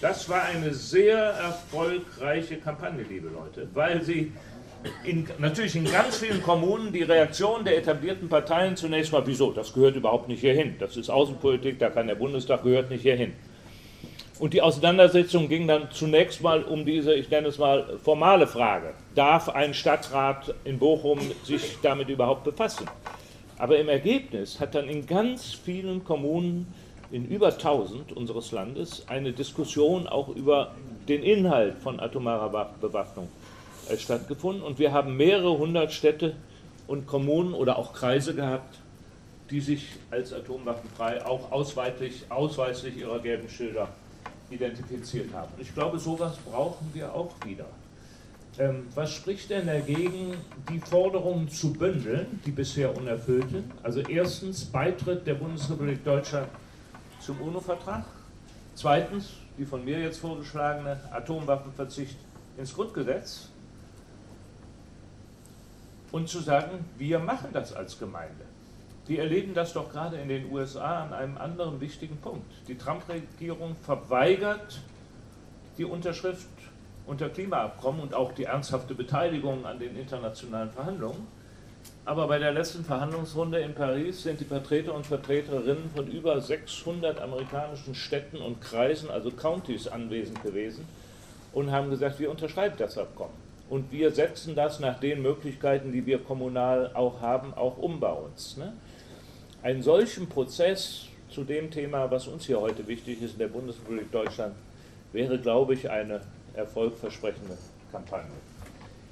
[0.00, 4.32] Das war eine sehr erfolgreiche Kampagne, liebe Leute, weil sie
[5.04, 9.72] in, natürlich in ganz vielen Kommunen die Reaktion der etablierten Parteien zunächst mal, wieso, das
[9.72, 13.32] gehört überhaupt nicht hierhin, das ist Außenpolitik, da kann der Bundestag, gehört nicht hierhin.
[14.40, 18.94] Und die Auseinandersetzung ging dann zunächst mal um diese, ich nenne es mal, formale Frage.
[19.14, 22.86] Darf ein Stadtrat in Bochum sich damit überhaupt befassen?
[23.58, 26.66] Aber im Ergebnis hat dann in ganz vielen Kommunen,
[27.12, 30.72] in über 1000 unseres Landes, eine Diskussion auch über
[31.08, 33.28] den Inhalt von atomarer Bewaffnung
[33.88, 34.62] äh, stattgefunden.
[34.62, 36.34] Und wir haben mehrere hundert Städte
[36.86, 38.78] und Kommunen oder auch Kreise gehabt,
[39.50, 43.88] die sich als atomwaffenfrei auch ausweislich, ausweislich ihrer gelben Schilder
[44.50, 45.52] identifiziert haben.
[45.58, 47.66] Ich glaube, sowas brauchen wir auch wieder.
[48.58, 50.34] Ähm, was spricht denn dagegen,
[50.70, 53.64] die Forderungen zu bündeln, die bisher unerfüllten?
[53.82, 56.48] Also erstens Beitritt der Bundesrepublik Deutschland
[57.20, 58.04] zum UNO-Vertrag.
[58.74, 62.16] Zweitens die von mir jetzt vorgeschlagene Atomwaffenverzicht
[62.56, 63.50] ins Grundgesetz.
[66.14, 68.44] Und zu sagen, wir machen das als Gemeinde.
[69.08, 72.46] Wir erleben das doch gerade in den USA an einem anderen wichtigen Punkt.
[72.68, 74.80] Die Trump-Regierung verweigert
[75.76, 76.46] die Unterschrift
[77.04, 81.26] unter Klimaabkommen und auch die ernsthafte Beteiligung an den internationalen Verhandlungen.
[82.04, 87.20] Aber bei der letzten Verhandlungsrunde in Paris sind die Vertreter und Vertreterinnen von über 600
[87.20, 90.86] amerikanischen Städten und Kreisen, also Countys, anwesend gewesen
[91.52, 93.43] und haben gesagt, wir unterschreiben das Abkommen.
[93.70, 98.12] Und wir setzen das nach den Möglichkeiten, die wir kommunal auch haben, auch um bei
[98.12, 98.56] uns.
[98.56, 98.74] Ne?
[99.64, 104.12] einen solchen Prozess zu dem Thema, was uns hier heute wichtig ist in der Bundesrepublik
[104.12, 104.54] Deutschland,
[105.12, 106.20] wäre, glaube ich, eine
[106.52, 107.56] erfolgversprechende
[107.90, 108.30] Kampagne.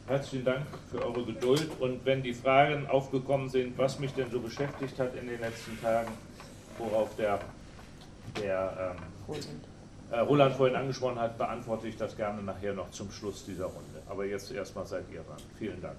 [0.06, 4.40] Herzlichen Dank für eure Geduld und wenn die Fragen aufgekommen sind, was mich denn so
[4.40, 6.10] beschäftigt hat in den letzten Tagen,
[6.76, 7.40] worauf der,
[8.38, 8.94] der
[9.28, 9.71] ähm, äh,
[10.20, 14.02] Roland vorhin angesprochen hat, beantworte ich das gerne nachher noch zum Schluss dieser Runde.
[14.08, 15.38] Aber jetzt erstmal seid ihr dran.
[15.58, 15.96] Vielen Dank.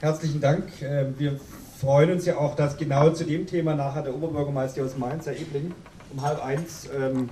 [0.00, 0.64] Herzlichen Dank.
[0.82, 1.40] Ähm, wir
[1.80, 5.34] freuen uns ja auch, dass genau zu dem Thema nachher der Oberbürgermeister aus Mainz, Herr
[5.34, 5.72] Ebling,
[6.12, 7.30] um halb eins ähm,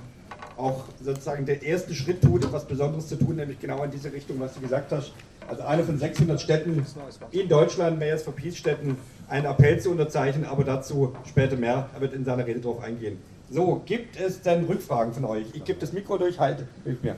[0.57, 4.39] auch sozusagen den ersten Schritt tut, etwas Besonderes zu tun, nämlich genau in diese Richtung,
[4.39, 5.13] was du gesagt hast.
[5.47, 6.85] Also eine von 600 Städten
[7.31, 11.89] in Deutschland, mehr als für Peace-Städten, einen Appell zu unterzeichnen, aber dazu später mehr.
[11.93, 13.17] Er wird in seiner Rede darauf eingehen.
[13.49, 15.47] So, gibt es denn Rückfragen von euch?
[15.53, 17.15] Ich gebe das Mikro durch, halt, hilf mir.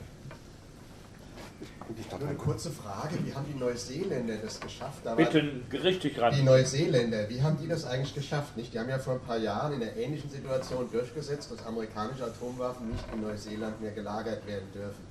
[2.19, 4.99] Nur eine kurze Frage, wie haben die Neuseeländer das geschafft?
[5.03, 6.33] Da Bitte richtig ran.
[6.35, 8.57] Die Neuseeländer, wie haben die das eigentlich geschafft?
[8.57, 8.73] Nicht?
[8.73, 12.89] Die haben ja vor ein paar Jahren in einer ähnlichen Situation durchgesetzt, dass amerikanische Atomwaffen
[12.89, 15.03] nicht in Neuseeland mehr gelagert werden dürfen.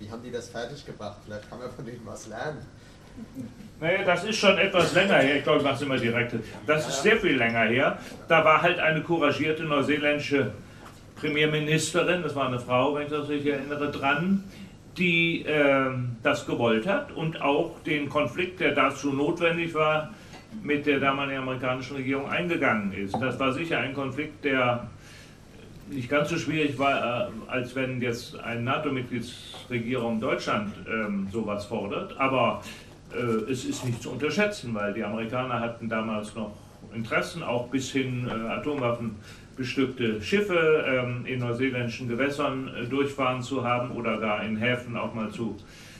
[0.00, 1.18] Wie haben die das fertiggebracht?
[1.24, 2.66] Vielleicht kann man von denen was lernen.
[3.80, 5.36] Naja, das ist schon etwas länger her.
[5.36, 6.34] Ich glaube, ich mache es immer direkt.
[6.66, 7.98] Das ist sehr viel länger her.
[8.26, 10.52] Da war halt eine couragierte neuseeländische
[11.16, 14.42] Premierministerin, das war eine Frau, wenn ich das richtig erinnere, dran,
[14.96, 15.90] die äh,
[16.22, 20.14] das gewollt hat und auch den Konflikt, der dazu notwendig war,
[20.62, 23.14] mit der damaligen amerikanischen Regierung eingegangen ist.
[23.20, 24.88] Das war sicher ein Konflikt, der
[25.90, 32.18] nicht ganz so schwierig war, äh, als wenn jetzt eine NATO-Mitgliedsregierung Deutschland ähm, sowas fordert.
[32.18, 32.62] Aber
[33.12, 36.52] äh, es ist nicht zu unterschätzen, weil die Amerikaner hatten damals noch
[36.94, 39.16] Interessen, auch bis hin äh, Atomwaffen
[39.62, 45.30] Schiffe ähm, in neuseeländischen Gewässern äh, durchfahren zu haben oder gar in Häfen auch mal
[45.30, 45.56] zu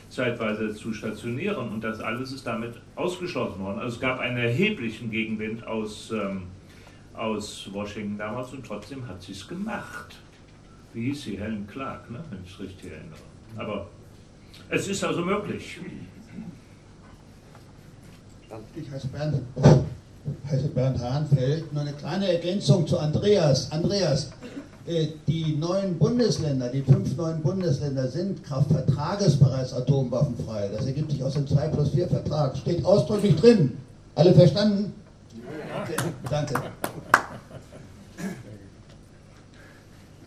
[0.09, 1.69] zeitweise zu stationieren.
[1.69, 3.79] Und das alles ist damit ausgeschlossen worden.
[3.79, 6.43] Also es gab einen erheblichen Gegenwind aus, ähm,
[7.13, 10.15] aus Washington damals und trotzdem hat sie es gemacht.
[10.93, 11.39] Wie hieß sie?
[11.39, 12.19] Helen Clark, ne?
[12.29, 13.19] wenn ich es richtig erinnere.
[13.57, 13.87] Aber
[14.69, 15.79] es ist also möglich.
[18.75, 19.41] Ich heiße Bernd
[20.49, 21.71] heiße Bernd Hahnfeld.
[21.73, 23.71] Nur eine kleine Ergänzung zu Andreas.
[23.71, 24.31] Andreas,
[24.85, 30.69] äh, die neuen Bundesländer, die fünf neuen Bundesländer sind Kraftvertrages bereits atomwaffenfrei.
[30.75, 32.57] Das ergibt sich aus dem 2 plus 4 Vertrag.
[32.57, 33.77] Steht ausdrücklich drin.
[34.15, 34.93] Alle verstanden?
[35.81, 35.95] Okay,
[36.29, 36.53] danke.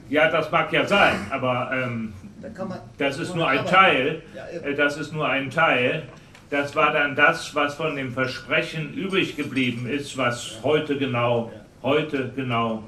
[0.08, 2.12] Ja, das mag ja sein, aber ähm,
[2.42, 4.22] da das ist nur ein Teil.
[4.62, 6.02] Äh, das ist nur ein Teil.
[6.50, 12.32] Das war dann das, was von dem Versprechen übrig geblieben ist, was heute genau, heute
[12.34, 12.84] genau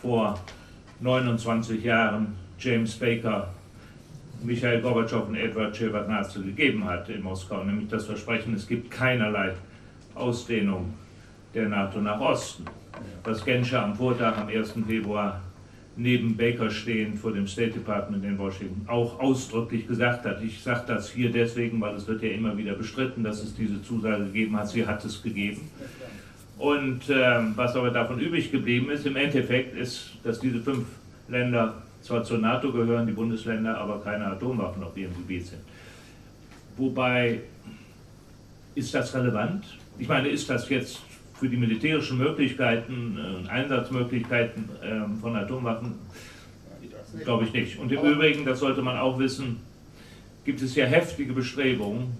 [0.00, 0.40] vor
[1.00, 3.48] 29 Jahren James Baker,
[4.42, 9.52] Michael Gorbatschow und Edward Shevardnadze gegeben hat in Moskau, nämlich das Versprechen, es gibt keinerlei
[10.14, 10.94] Ausdehnung
[11.56, 12.64] der NATO nach Osten.
[13.24, 14.74] Was Genscher am Vortag am 1.
[14.86, 15.40] Februar
[15.96, 20.42] neben Baker stehend vor dem State Department in Washington auch ausdrücklich gesagt hat.
[20.42, 23.82] Ich sage das hier deswegen, weil es wird ja immer wieder bestritten, dass es diese
[23.82, 24.68] Zusage gegeben hat.
[24.68, 25.70] Sie hat es gegeben.
[26.58, 30.86] Und äh, was aber davon übrig geblieben ist, im Endeffekt ist, dass diese fünf
[31.28, 35.62] Länder zwar zur NATO gehören, die Bundesländer, aber keine Atomwaffen auf ihrem Gebiet sind.
[36.76, 37.40] Wobei,
[38.74, 39.64] ist das relevant?
[39.98, 41.00] Ich meine, ist das jetzt
[41.38, 45.94] für die militärischen Möglichkeiten, äh, Einsatzmöglichkeiten äh, von Atomwaffen,
[47.24, 47.78] glaube ich nicht.
[47.78, 49.60] Und im Übrigen, das sollte man auch wissen,
[50.44, 52.12] gibt es ja heftige Bestrebungen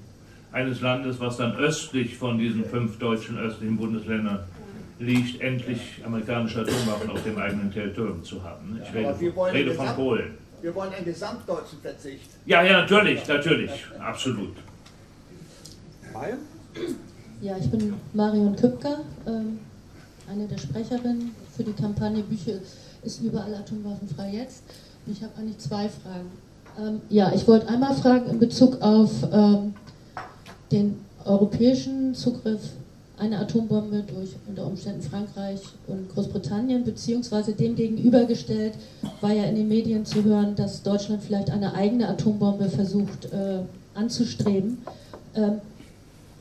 [0.52, 4.40] eines Landes, was dann östlich von diesen fünf deutschen östlichen Bundesländern
[4.98, 8.80] liegt, endlich amerikanische Atomwaffen auf dem eigenen Territorium zu haben.
[8.82, 9.14] Ich rede,
[9.52, 10.34] rede von Polen.
[10.62, 12.30] Wir wollen einen gesamtdeutschen Verzicht.
[12.46, 14.56] Ja, ja, natürlich, natürlich, absolut.
[16.12, 16.38] Bayern?
[17.42, 19.58] Ja, ich bin Marion Küpker, ähm,
[20.30, 22.54] eine der Sprecherinnen für die Kampagne Bücher
[23.02, 24.62] ist überall atomwaffenfrei jetzt.
[25.06, 26.30] Ich habe eigentlich zwei Fragen.
[26.80, 29.74] Ähm, ja, ich wollte einmal fragen in Bezug auf ähm,
[30.72, 32.60] den europäischen Zugriff
[33.18, 38.74] einer Atombombe durch unter Umständen Frankreich und Großbritannien, beziehungsweise dem gegenübergestellt
[39.20, 43.60] war ja in den Medien zu hören, dass Deutschland vielleicht eine eigene Atombombe versucht äh,
[43.94, 44.78] anzustreben.
[45.34, 45.60] Ähm,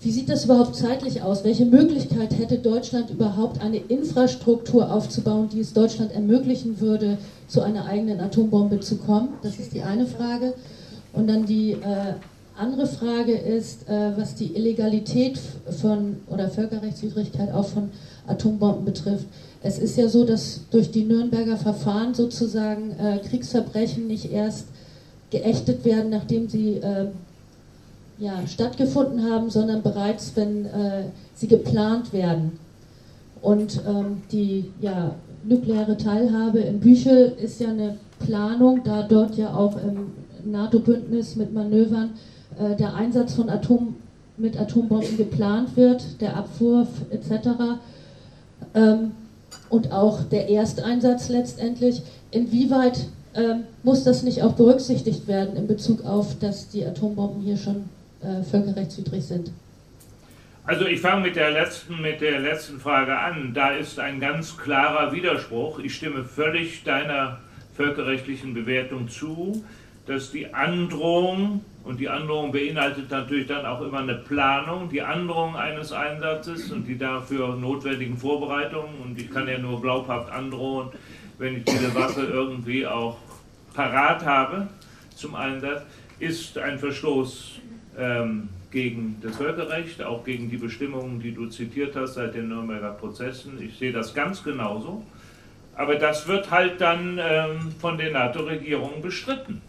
[0.06, 1.44] wie sieht das überhaupt zeitlich aus?
[1.44, 7.86] Welche Möglichkeit hätte Deutschland überhaupt, eine Infrastruktur aufzubauen, die es Deutschland ermöglichen würde, zu einer
[7.86, 9.30] eigenen Atombombe zu kommen?
[9.42, 10.54] Das ist die eine Frage.
[11.12, 12.14] Und dann die äh,
[12.56, 15.40] andere Frage ist, äh, was die Illegalität
[15.82, 17.90] von oder Völkerrechtswidrigkeit auch von
[18.28, 19.26] Atombomben betrifft.
[19.64, 24.68] Es ist ja so, dass durch die Nürnberger Verfahren sozusagen äh, Kriegsverbrechen nicht erst
[25.32, 27.08] geächtet werden, nachdem sie äh,
[28.18, 32.60] ja, stattgefunden haben, sondern bereits, wenn äh, sie geplant werden.
[33.42, 39.54] Und ähm, die ja, nukleare Teilhabe in Büchel ist ja eine Planung, da dort ja
[39.54, 40.12] auch im
[40.46, 42.12] NATO-Bündnis mit Manövern
[42.58, 43.96] äh, der Einsatz von Atom,
[44.38, 47.50] mit Atombomben geplant wird, der Abwurf etc.
[48.74, 49.12] Ähm,
[49.70, 52.02] und auch der Ersteinsatz letztendlich.
[52.32, 57.58] Inwieweit ähm, muss das nicht auch berücksichtigt werden in Bezug auf, dass die Atombomben hier
[57.58, 57.86] schon
[58.26, 59.52] äh, völkerrechtswidrig sind.
[60.66, 63.54] Also ich fange mit der letzten, mit der letzten Frage an.
[63.54, 65.78] Da ist ein ganz klarer Widerspruch.
[65.80, 67.40] Ich stimme völlig deiner
[67.76, 69.64] völkerrechtlichen Bewertung zu,
[70.08, 75.56] dass die Androhung, und die Androhung beinhaltet natürlich dann auch immer eine Planung, die Androhung
[75.56, 80.90] eines Einsatzes und die dafür notwendigen Vorbereitungen, und ich kann ja nur glaubhaft androhen,
[81.38, 83.18] wenn ich diese Waffe irgendwie auch
[83.74, 84.68] parat habe
[85.16, 85.84] zum Einsatz,
[86.20, 87.60] ist ein Verstoß
[87.98, 92.92] ähm, gegen das Völkerrecht, auch gegen die Bestimmungen, die du zitiert hast seit den Nürnberger
[92.92, 93.62] Prozessen.
[93.62, 95.04] Ich sehe das ganz genauso.
[95.76, 99.62] Aber das wird halt dann ähm, von den NATO-Regierungen bestritten.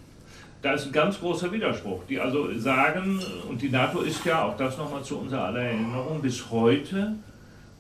[0.63, 4.57] Da ist ein ganz großer Widerspruch, die also sagen, und die NATO ist ja, auch
[4.57, 7.15] das nochmal zu unserer aller Erinnerung, bis heute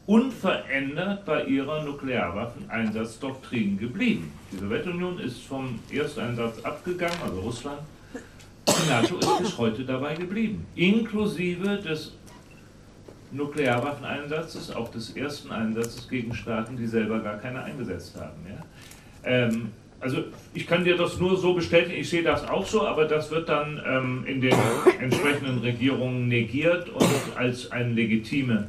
[0.07, 4.33] unverändert bei ihrer Nuklearwaffeneinsatzdoktrin geblieben.
[4.53, 7.81] Die Sowjetunion ist vom Ersteinsatz abgegangen, also Russland.
[8.69, 12.13] Die NATO ist bis heute dabei geblieben, inklusive des
[13.33, 18.47] Nuklearwaffeneinsatzes, auch des ersten Einsatzes gegen Staaten, die selber gar keine eingesetzt haben.
[18.49, 18.65] Ja?
[19.25, 20.25] Ähm, also
[20.55, 23.49] ich kann dir das nur so bestätigen, ich sehe das auch so, aber das wird
[23.49, 24.55] dann ähm, in den
[25.01, 28.69] entsprechenden Regierungen negiert und als eine legitime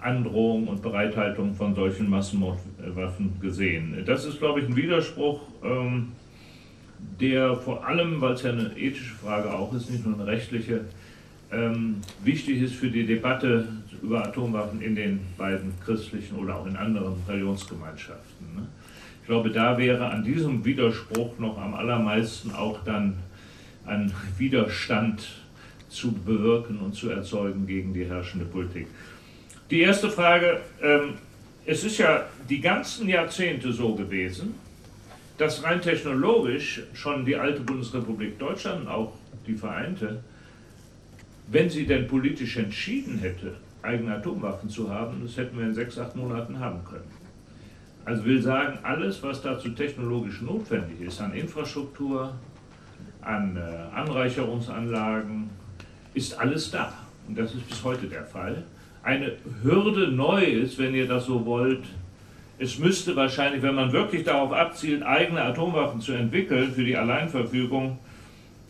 [0.00, 4.02] Androhung und Bereithaltung von solchen Massenmordwaffen gesehen.
[4.06, 6.12] Das ist, glaube ich, ein Widerspruch, ähm,
[7.20, 10.82] der vor allem, weil es ja eine ethische Frage auch ist, nicht nur eine rechtliche,
[11.50, 13.66] ähm, wichtig ist für die Debatte
[14.02, 18.54] über Atomwaffen in den beiden christlichen oder auch in anderen Religionsgemeinschaften.
[18.54, 18.66] Ne?
[19.22, 23.14] Ich glaube, da wäre an diesem Widerspruch noch am allermeisten auch dann
[23.86, 25.26] ein Widerstand
[25.88, 28.86] zu bewirken und zu erzeugen gegen die herrschende Politik.
[29.70, 31.14] Die erste Frage, ähm,
[31.66, 34.54] es ist ja die ganzen Jahrzehnte so gewesen,
[35.38, 39.14] dass rein technologisch schon die alte Bundesrepublik Deutschland, auch
[39.46, 40.22] die Vereinte,
[41.46, 45.96] wenn sie denn politisch entschieden hätte, eigene Atomwaffen zu haben, das hätten wir in sechs,
[45.98, 47.10] acht Monaten haben können.
[48.04, 52.34] Also will sagen, alles, was dazu technologisch notwendig ist, an Infrastruktur,
[53.20, 55.50] an äh, Anreicherungsanlagen,
[56.14, 56.92] ist alles da.
[57.26, 58.64] Und das ist bis heute der Fall.
[59.02, 61.84] Eine Hürde neu ist, wenn ihr das so wollt,
[62.58, 67.98] es müsste wahrscheinlich, wenn man wirklich darauf abzielt, eigene Atomwaffen zu entwickeln für die Alleinverfügung,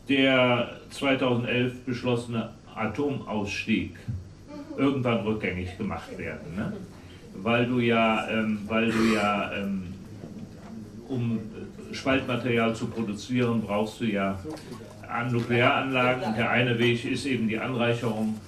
[0.08, 3.96] der 2011 beschlossene Atomausstieg
[4.76, 6.56] irgendwann rückgängig gemacht werden.
[6.56, 6.72] Ne?
[7.34, 9.94] Weil du ja, ähm, weil du ja ähm,
[11.08, 11.40] um
[11.92, 14.38] Spaltmaterial zu produzieren, brauchst du ja
[15.08, 16.34] an Nuklearanlagen.
[16.36, 18.38] Der eine Weg ist eben die Anreicherung.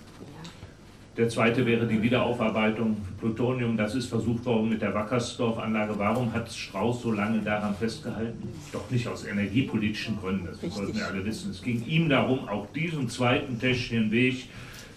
[1.17, 3.77] Der zweite wäre die Wiederaufarbeitung Plutonium.
[3.77, 5.95] Das ist versucht worden mit der Wackersdorf-Anlage.
[5.99, 8.49] Warum hat Strauß so lange daran festgehalten?
[8.73, 10.73] Doch nicht aus energiepolitischen Gründen, das Richtig.
[10.73, 11.51] sollten wir alle wissen.
[11.51, 14.47] Es ging ihm darum, auch diesen zweiten technischen Weg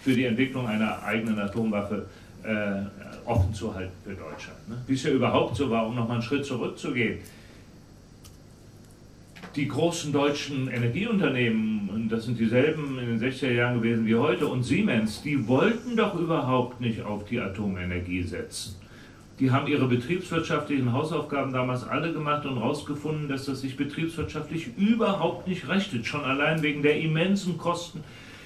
[0.01, 2.05] für die Entwicklung einer eigenen Atomwaffe
[2.43, 2.81] äh,
[3.25, 4.69] offen zu halten für Deutschland.
[4.69, 4.77] Ne?
[4.85, 7.19] Wie es ja überhaupt so war, um nochmal einen Schritt zurückzugehen.
[9.55, 14.47] Die großen deutschen Energieunternehmen, und das sind dieselben in den 60er Jahren gewesen wie heute,
[14.47, 18.75] und Siemens, die wollten doch überhaupt nicht auf die Atomenergie setzen.
[19.39, 25.47] Die haben ihre betriebswirtschaftlichen Hausaufgaben damals alle gemacht und herausgefunden, dass das sich betriebswirtschaftlich überhaupt
[25.47, 28.03] nicht rechnet, schon allein wegen der immensen Kosten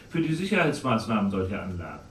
[0.09, 2.03] für die Sicherheitsmaßnahmen solcher Anlagen.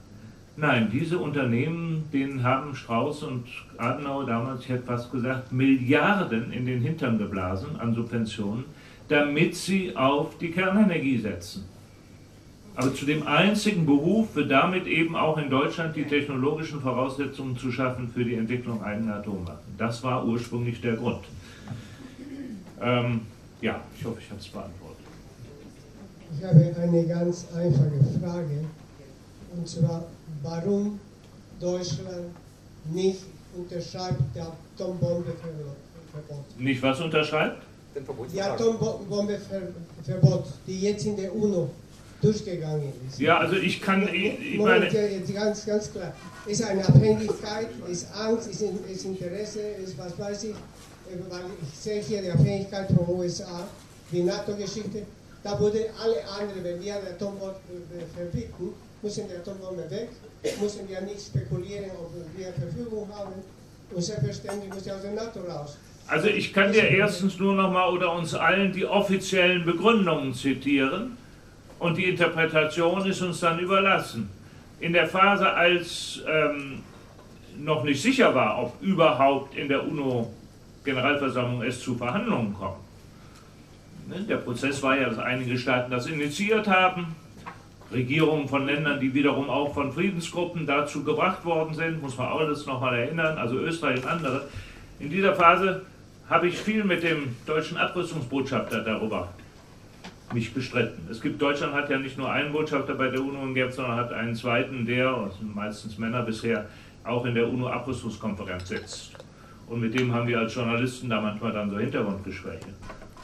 [0.59, 3.45] Nein, diese Unternehmen, denen haben Strauß und
[3.77, 8.65] Adenauer damals, ich hätte fast gesagt, Milliarden in den Hintern geblasen an Subventionen,
[9.07, 11.65] damit sie auf die Kernenergie setzen.
[12.75, 17.71] Aber zu dem einzigen Beruf wird damit eben auch in Deutschland die technologischen Voraussetzungen zu
[17.71, 19.73] schaffen für die Entwicklung eigener Atomwaffen.
[19.77, 21.23] Das war ursprünglich der Grund.
[22.79, 23.21] Ähm,
[23.61, 24.97] ja, ich hoffe, ich habe es beantwortet.
[26.37, 28.65] Ich habe eine ganz einfache Frage.
[29.55, 30.05] Und zwar,
[30.43, 30.99] warum
[31.59, 32.27] Deutschland
[32.93, 33.21] nicht
[33.55, 35.75] unterschreibt das Atombombeverbot?
[36.59, 37.66] Nicht was unterschreibt?
[38.33, 41.69] Die Atombombeverbot, die jetzt in der UNO
[42.21, 43.19] durchgegangen ist.
[43.19, 44.07] Ja, also ich kann.
[44.13, 46.13] Ich, ich meine, jetzt ganz, ganz klar.
[46.45, 50.55] Ist eine Abhängigkeit, ist Angst, ist, ist Interesse, ist was weiß ich.
[51.29, 53.67] Weil ich sehe hier die Abhängigkeit von USA,
[54.11, 55.03] die NATO-Geschichte.
[55.43, 57.55] Da wurde alle anderen, wenn wir die Atombombe
[58.15, 60.09] verbieten, müssen die Atombombe weg,
[60.61, 63.33] müssen wir nicht spekulieren, ob wir Verfügung haben.
[63.93, 65.77] Und selbstverständlich muss die aus der NATO raus.
[66.07, 71.17] Also ich kann dir erstens nur noch mal oder uns allen die offiziellen Begründungen zitieren
[71.79, 74.29] und die Interpretation ist uns dann überlassen.
[74.79, 76.83] In der Phase, als ähm,
[77.57, 82.77] noch nicht sicher war, ob überhaupt in der UNO-Generalversammlung es zu Verhandlungen kommt,
[84.07, 84.21] Ne?
[84.21, 87.15] Der Prozess war ja, dass einige Staaten das initiiert haben
[87.91, 92.65] Regierungen von Ländern, die wiederum auch von Friedensgruppen dazu gebracht worden sind, muss man alles
[92.65, 94.49] nochmal erinnern, also Österreich und andere.
[94.99, 95.83] In dieser Phase
[96.29, 99.29] habe ich viel mit dem deutschen Abrüstungsbotschafter darüber
[100.33, 101.07] mich gestritten.
[101.09, 104.11] Es gibt, Deutschland hat ja nicht nur einen Botschafter bei der UNO gehabt, sondern hat
[104.11, 106.65] einen zweiten, der, meistens Männer bisher,
[107.05, 109.13] auch in der UNO-Abrüstungskonferenz sitzt.
[109.67, 112.67] Und mit dem haben wir als Journalisten da manchmal dann so Hintergrundgespräche.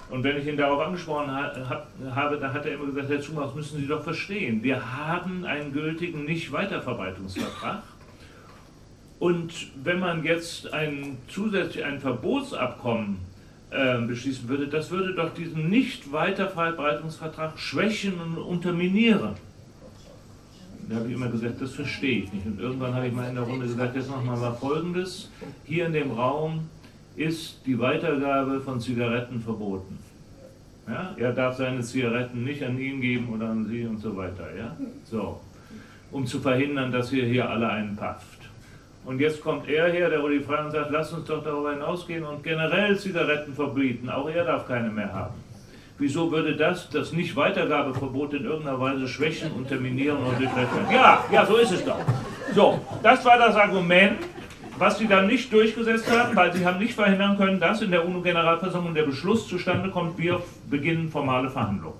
[0.10, 3.56] Und wenn ich ihn darauf angesprochen habe, da hat er immer gesagt, Herr Zuma, das
[3.56, 4.62] müssen Sie doch verstehen.
[4.62, 7.82] Wir haben einen gültigen Nicht-Weiterverbreitungsvertrag.
[9.24, 13.19] Und wenn man jetzt ein, zusätzlich ein Verbotsabkommen
[13.71, 19.36] äh, beschließen würde, das würde doch diesen Nicht-Weiterverbreitungsvertrag schwächen und unterminieren.
[20.89, 22.45] Da habe ich immer gesagt, das verstehe ich nicht.
[22.45, 25.30] Und irgendwann habe ich mal in der Runde gesagt, jetzt machen mal Folgendes.
[25.63, 26.67] Hier in dem Raum
[27.15, 29.99] ist die Weitergabe von Zigaretten verboten.
[30.86, 31.15] Ja?
[31.15, 34.53] Er darf seine Zigaretten nicht an ihn geben oder an sie und so weiter.
[34.53, 34.76] Ja?
[35.05, 35.39] So.
[36.11, 38.32] Um zu verhindern, dass wir hier alle einen pafft.
[39.06, 42.24] Und jetzt kommt er her, der Uli Frey, und sagt, lass uns doch darüber hinausgehen
[42.24, 44.10] und generell Zigaretten verbieten.
[44.10, 45.34] Auch er darf keine mehr haben.
[45.99, 50.86] Wieso würde das das Nicht-Weitergabeverbot in irgendeiner Weise schwächen, unterminieren oder durchrechnen?
[50.91, 51.99] Ja, ja, so ist es doch.
[52.56, 54.18] So, das war das Argument,
[54.78, 58.06] was sie dann nicht durchgesetzt haben, weil sie haben nicht verhindern können, dass in der
[58.06, 61.97] UNO-Generalversammlung der Beschluss zustande kommt, wir beginnen formale Verhandlungen.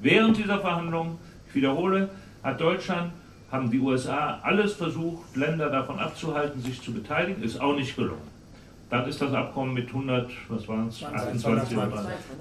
[0.00, 2.08] Während dieser Verhandlungen, ich wiederhole,
[2.42, 3.12] hat Deutschland,
[3.54, 8.34] haben die USA alles versucht, Länder davon abzuhalten, sich zu beteiligen, ist auch nicht gelungen.
[8.90, 11.78] Dann ist das Abkommen mit 100, was waren es, 28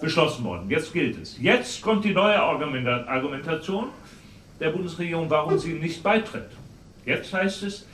[0.01, 0.68] beschlossen worden.
[0.70, 1.39] Jetzt gilt es.
[1.39, 3.89] Jetzt kommt die neue Argumentation
[4.59, 6.49] der Bundesregierung, warum sie nicht beitritt.
[7.05, 7.86] Jetzt heißt es,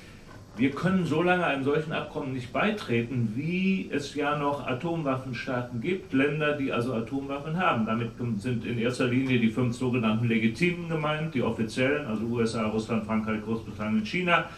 [0.59, 6.11] wir können so lange einem solchen Abkommen nicht beitreten, wie es ja noch Atomwaffenstaaten gibt,
[6.11, 7.85] Länder, die also Atomwaffen haben.
[7.85, 13.05] Damit sind in erster Linie die fünf sogenannten Legitimen gemeint, die offiziellen, also USA, Russland,
[13.05, 14.49] Frankreich, Großbritannien, China,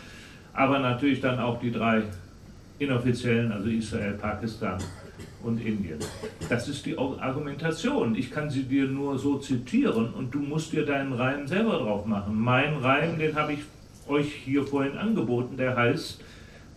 [0.54, 2.02] aber natürlich dann auch die drei
[2.80, 4.80] inoffiziellen, also Israel, Pakistan
[5.44, 6.00] und Indien.
[6.50, 8.16] Das ist die Argumentation.
[8.16, 12.08] Ich kann sie dir nur so zitieren und du musst dir deinen Reim selber drauf
[12.08, 12.40] machen.
[12.42, 13.60] Mein Reim, den habe ich
[14.12, 16.22] euch hier vorhin angeboten, der heißt,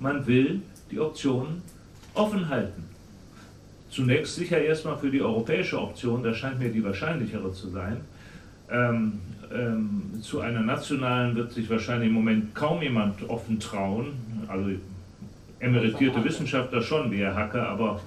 [0.00, 1.62] man will die Optionen
[2.14, 2.84] offen halten.
[3.90, 8.00] Zunächst sicher erstmal für die europäische Option, das scheint mir die wahrscheinlichere zu sein.
[8.70, 9.20] Ähm,
[9.54, 14.14] ähm, zu einer nationalen wird sich wahrscheinlich im Moment kaum jemand offen trauen.
[14.48, 14.70] Also
[15.64, 18.00] emeritierte Wissenschaftler schon wie Herr Hacke, aber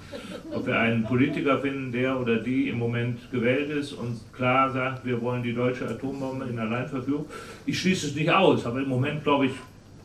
[0.53, 5.05] ob wir einen Politiker finden, der oder die im Moment gewählt ist und klar sagt,
[5.05, 7.25] wir wollen die deutsche Atombombe in Alleinverfügung,
[7.65, 9.53] ich schließe es nicht aus, aber im Moment glaube ich,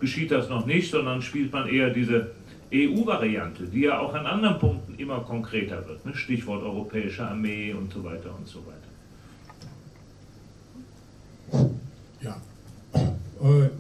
[0.00, 2.32] geschieht das noch nicht, sondern spielt man eher diese
[2.72, 6.04] EU-Variante, die ja auch an anderen Punkten immer konkreter wird.
[6.06, 6.14] Ne?
[6.14, 8.78] Stichwort europäische Armee und so weiter und so weiter.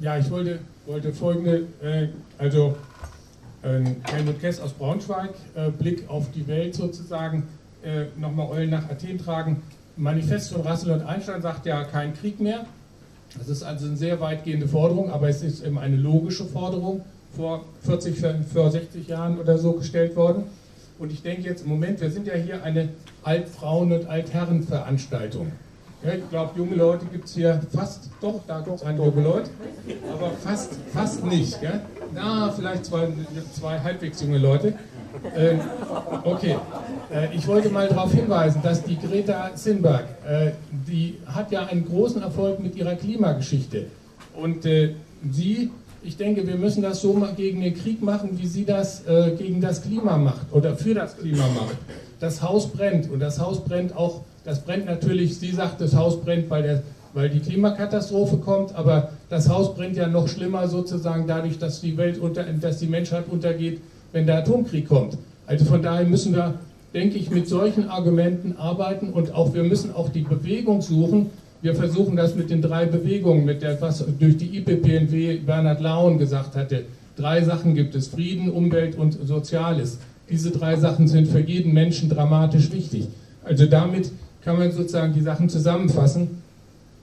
[0.00, 2.08] Ja, äh, ich wollte, wollte folgende, äh,
[2.38, 2.76] also
[3.62, 7.44] Helmut Kess aus Braunschweig, äh, Blick auf die Welt sozusagen,
[7.84, 9.62] äh, nochmal Eulen nach Athen tragen.
[9.96, 12.64] Manifest von Russell und Einstein sagt ja kein Krieg mehr.
[13.38, 17.02] Das ist also eine sehr weitgehende Forderung, aber es ist eben eine logische Forderung,
[17.34, 18.16] vor 40,
[18.52, 20.44] vor 60 Jahren oder so gestellt worden.
[20.98, 22.90] Und ich denke jetzt im Moment, wir sind ja hier eine
[23.22, 25.52] Altfrauen- und Altherrenveranstaltung.
[26.04, 29.22] Ja, ich glaube, junge Leute gibt es hier fast, doch, da gibt es einige junge
[29.22, 29.50] Leute,
[30.12, 31.60] aber fast, fast nicht.
[31.60, 31.80] Gell?
[32.12, 33.08] Na, vielleicht zwei,
[33.54, 34.74] zwei halbwegs junge Leute.
[35.36, 35.58] Äh,
[36.24, 36.56] okay,
[37.14, 41.84] äh, ich wollte mal darauf hinweisen, dass die Greta Thunberg, äh, die hat ja einen
[41.84, 43.86] großen Erfolg mit ihrer Klimageschichte.
[44.34, 44.94] Und äh,
[45.30, 45.70] sie,
[46.04, 49.60] ich denke, wir müssen das so gegen den Krieg machen, wie sie das äh, gegen
[49.60, 51.76] das Klima macht oder für das Klima macht.
[52.20, 56.20] Das Haus brennt und das Haus brennt auch das brennt natürlich, sie sagt, das Haus
[56.20, 56.82] brennt, weil, der,
[57.14, 61.96] weil die Klimakatastrophe kommt, aber das Haus brennt ja noch schlimmer sozusagen dadurch, dass die
[61.96, 63.80] Welt unter, dass die Menschheit untergeht,
[64.12, 65.16] wenn der Atomkrieg kommt.
[65.46, 66.54] Also von daher müssen wir,
[66.92, 71.30] denke ich, mit solchen Argumenten arbeiten und auch wir müssen auch die Bewegung suchen.
[71.62, 76.18] Wir versuchen das mit den drei Bewegungen, mit der, was durch die IPPNW Bernhard Lauen
[76.18, 76.86] gesagt hatte.
[77.16, 79.98] Drei Sachen gibt es, Frieden, Umwelt und Soziales.
[80.28, 83.06] Diese drei Sachen sind für jeden Menschen dramatisch wichtig.
[83.44, 84.10] Also damit
[84.44, 86.42] kann man sozusagen die Sachen zusammenfassen.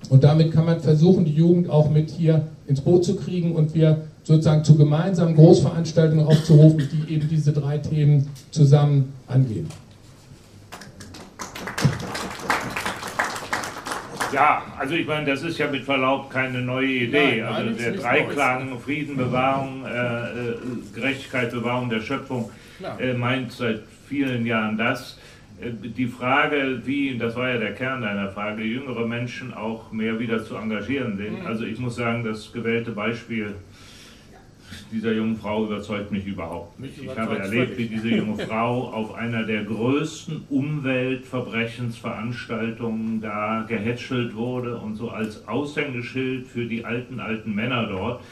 [0.09, 3.73] Und damit kann man versuchen, die Jugend auch mit hier ins Boot zu kriegen und
[3.73, 9.67] wir sozusagen zu gemeinsamen Großveranstaltungen aufzurufen, die eben diese drei Themen zusammen angehen.
[14.31, 17.41] Ja, also ich meine, das ist ja mit Verlaub keine neue Idee.
[17.41, 20.55] Nein, also der Dreiklang, Frieden, Bewahrung, äh, äh,
[20.93, 22.51] Gerechtigkeit, Bewahrung der Schöpfung
[22.99, 25.17] äh, meint seit vielen Jahren das.
[25.61, 30.19] äh, die Frage, wie, das war ja der Kern deiner Frage, jüngere Menschen auch mehr
[30.19, 31.41] wieder zu engagieren sind.
[31.41, 31.47] Mhm.
[31.47, 33.55] Also ich muss sagen, das gewählte Beispiel
[34.91, 37.01] dieser jungen Frau überzeugt mich überhaupt nicht.
[37.01, 44.77] Ich habe erlebt, wie diese junge Frau auf einer der größten Umweltverbrechensveranstaltungen da gehätschelt wurde
[44.77, 48.23] und so als Aushängeschild für die alten, alten Männer dort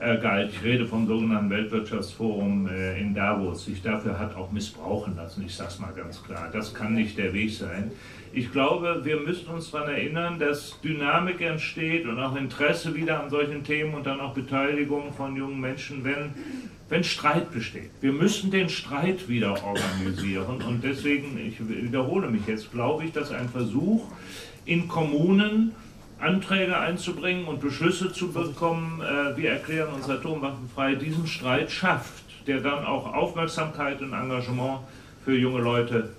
[0.00, 0.52] äh, galt.
[0.52, 3.64] Ich rede vom sogenannten Weltwirtschaftsforum äh, in Davos.
[3.64, 5.42] Sich dafür hat auch missbrauchen lassen.
[5.46, 6.48] Ich sage es mal ganz klar.
[6.52, 7.90] Das kann nicht der Weg sein.
[8.36, 13.30] Ich glaube, wir müssen uns daran erinnern, dass Dynamik entsteht und auch Interesse wieder an
[13.30, 16.34] solchen Themen und dann auch Beteiligung von jungen Menschen, wenn,
[16.88, 17.90] wenn Streit besteht.
[18.00, 23.30] Wir müssen den Streit wieder organisieren und deswegen, ich wiederhole mich jetzt, glaube ich, dass
[23.30, 24.08] ein Versuch
[24.64, 25.72] in Kommunen
[26.18, 32.60] Anträge einzubringen und Beschlüsse zu bekommen, äh, wir erklären uns atomwaffenfrei, diesen Streit schafft, der
[32.60, 34.80] dann auch Aufmerksamkeit und Engagement
[35.24, 36.10] für junge Leute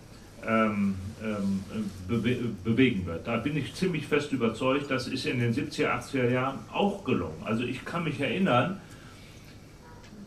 [0.47, 1.63] ähm, ähm,
[2.07, 3.27] bewe bewegen wird.
[3.27, 7.41] Da bin ich ziemlich fest überzeugt, das ist in den 70er, 80er Jahren auch gelungen.
[7.45, 8.81] Also ich kann mich erinnern,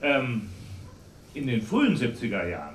[0.02, 0.48] ähm,
[1.34, 2.74] in den frühen 70er Jahren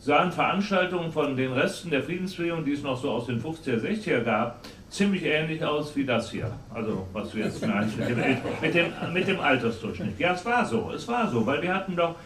[0.00, 4.20] sahen Veranstaltungen von den Resten der Friedensbewegung, die es noch so aus den 50er, 60er
[4.22, 4.60] gab,
[4.90, 6.50] ziemlich ähnlich aus wie das hier.
[6.74, 10.18] Also was wir jetzt mit dem, mit, dem, mit dem Altersdurchschnitt.
[10.18, 12.16] Ja, es war so, es war so, weil wir hatten doch,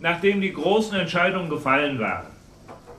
[0.00, 2.33] nachdem die großen Entscheidungen gefallen waren,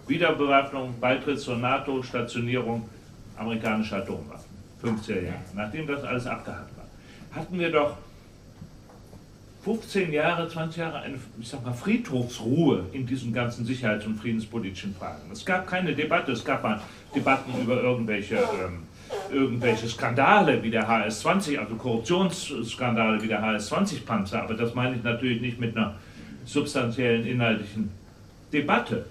[0.07, 2.87] Wiederbewaffnung, Beitritt zur NATO, Stationierung
[3.37, 4.55] amerikanischer Atomwaffen.
[4.83, 5.39] 50er Jahre.
[5.55, 6.85] Nachdem das alles abgehakt war,
[7.31, 7.97] hatten wir doch
[9.63, 14.93] 15 Jahre, 20 Jahre eine ich sag mal, Friedhofsruhe in diesen ganzen sicherheits- und friedenspolitischen
[14.93, 15.23] Fragen.
[15.31, 16.79] Es gab keine Debatte, es gab mal
[17.15, 18.83] Debatten über irgendwelche, ähm,
[19.31, 25.41] irgendwelche Skandale wie der HS-20, also Korruptionsskandale wie der HS-20-Panzer, aber das meine ich natürlich
[25.41, 25.95] nicht mit einer
[26.45, 27.89] substanziellen inhaltlichen
[28.53, 29.05] Debatte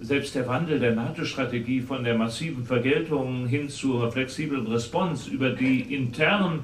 [0.00, 5.94] selbst der Wandel der NATO-Strategie von der massiven Vergeltung hin zur flexiblen Response, über die
[5.94, 6.60] intern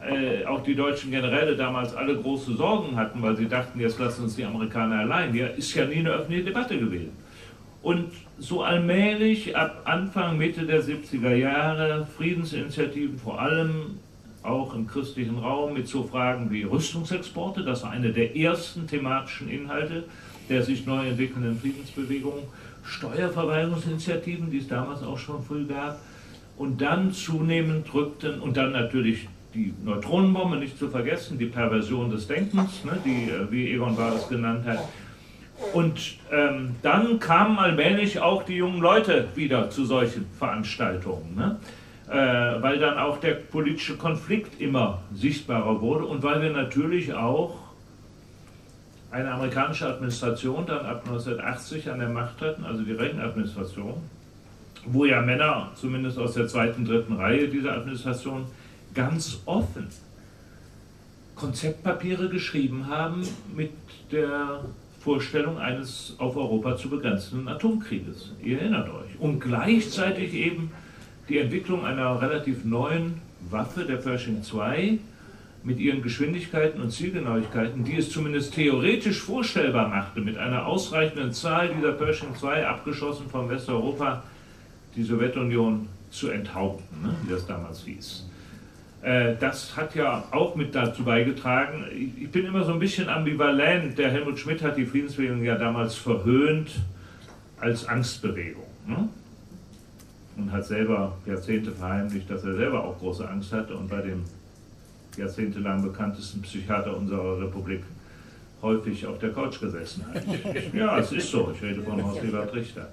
[0.00, 4.24] äh, auch die deutschen Generäle damals alle große Sorgen hatten, weil sie dachten, jetzt lassen
[4.24, 7.12] uns die Amerikaner allein, ja, ist ja nie eine öffentliche Debatte gewesen.
[7.82, 13.98] Und so allmählich ab Anfang, Mitte der 70er Jahre Friedensinitiativen, vor allem
[14.42, 19.48] auch im christlichen Raum, mit so Fragen wie Rüstungsexporte, das war eine der ersten thematischen
[19.48, 20.04] Inhalte
[20.48, 22.44] der sich neu entwickelnden Friedensbewegung
[22.86, 26.00] Steuerverweigerungsinitiativen, die es damals auch schon früh gab,
[26.56, 32.26] und dann zunehmend rückten, und dann natürlich die Neutronenbombe nicht zu vergessen, die Perversion des
[32.26, 34.80] Denkens, ne, die, äh, wie Egon Bahr es genannt hat.
[35.72, 41.58] Und ähm, dann kamen allmählich auch die jungen Leute wieder zu solchen Veranstaltungen, ne?
[42.08, 47.65] äh, weil dann auch der politische Konflikt immer sichtbarer wurde und weil wir natürlich auch
[49.16, 53.94] eine amerikanische Administration dann ab 1980 an der Macht hatten, also die Reagan-Administration,
[54.84, 58.44] wo ja Männer, zumindest aus der zweiten, dritten Reihe dieser Administration,
[58.94, 59.88] ganz offen
[61.34, 63.70] Konzeptpapiere geschrieben haben mit
[64.10, 64.60] der
[65.00, 68.32] Vorstellung eines auf Europa zu begrenzenden Atomkrieges.
[68.42, 69.18] Ihr erinnert euch.
[69.18, 70.70] Und gleichzeitig eben
[71.28, 74.98] die Entwicklung einer relativ neuen Waffe, der Pershing II,
[75.66, 81.74] mit ihren Geschwindigkeiten und Zielgenauigkeiten, die es zumindest theoretisch vorstellbar machte, mit einer ausreichenden Zahl
[81.76, 84.22] dieser Pershing II abgeschossen von Westeuropa
[84.94, 88.28] die Sowjetunion zu enthaupten, ne, wie das damals hieß.
[89.02, 91.84] Äh, das hat ja auch mit dazu beigetragen.
[91.92, 93.98] Ich bin immer so ein bisschen ambivalent.
[93.98, 96.70] Der Helmut Schmidt hat die Friedensbewegung ja damals verhöhnt
[97.58, 98.62] als Angstbewegung.
[98.86, 99.08] Ne?
[100.36, 104.22] Und hat selber Jahrzehnte verheimlicht, dass er selber auch große Angst hatte und bei dem
[105.16, 107.82] jahrzehntelang bekanntesten Psychiater unserer Republik
[108.62, 110.22] häufig auf der Couch gesessen hat.
[110.74, 112.88] Ja, es ist so, ich rede von Horst Ebert Richter.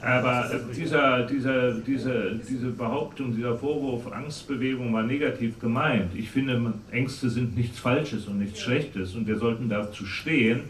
[0.00, 6.14] Aber dieser, dieser, diese, diese Behauptung, dieser Vorwurf, Angstbewegung war negativ gemeint.
[6.14, 10.62] Ich finde, Ängste sind nichts Falsches und nichts Schlechtes und wir sollten dazu stehen.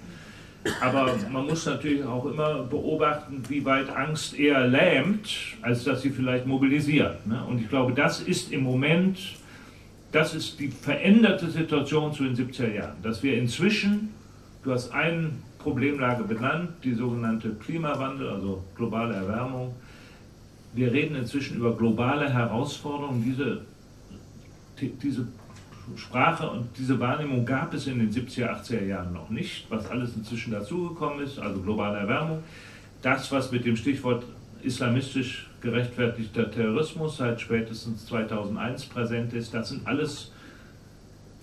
[0.80, 5.28] Aber man muss natürlich auch immer beobachten, wie weit Angst eher lähmt,
[5.60, 7.26] als dass sie vielleicht mobilisiert.
[7.26, 7.42] Ne?
[7.46, 9.18] Und ich glaube, das ist im Moment
[10.14, 14.10] das ist die veränderte Situation zu den 70er Jahren, dass wir inzwischen,
[14.62, 19.74] du hast eine Problemlage benannt, die sogenannte Klimawandel, also globale Erwärmung.
[20.72, 23.24] Wir reden inzwischen über globale Herausforderungen.
[23.24, 23.62] Diese,
[25.02, 25.26] diese
[25.96, 30.14] Sprache und diese Wahrnehmung gab es in den 70er, 80er Jahren noch nicht, was alles
[30.14, 32.44] inzwischen dazugekommen ist, also globale Erwärmung.
[33.02, 34.24] Das, was mit dem Stichwort
[34.64, 39.54] islamistisch gerechtfertigter Terrorismus seit spätestens 2001 präsent ist.
[39.54, 40.30] Das sind alles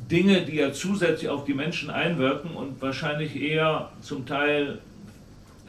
[0.09, 4.79] Dinge, die ja zusätzlich auf die Menschen einwirken und wahrscheinlich eher zum Teil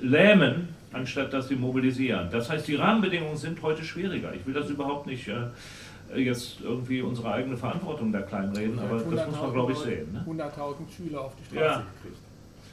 [0.01, 2.29] lähmen anstatt dass sie mobilisieren.
[2.31, 4.33] Das heißt, die Rahmenbedingungen sind heute schwieriger.
[4.35, 9.07] Ich will das überhaupt nicht äh, jetzt irgendwie unsere eigene Verantwortung da kleinreden, aber das
[9.07, 10.13] muss man, glaube ich, sehen.
[10.13, 10.25] Ne?
[10.29, 11.85] 100.000 Schüler auf die Straße ja.
[12.03, 12.23] gekriegt.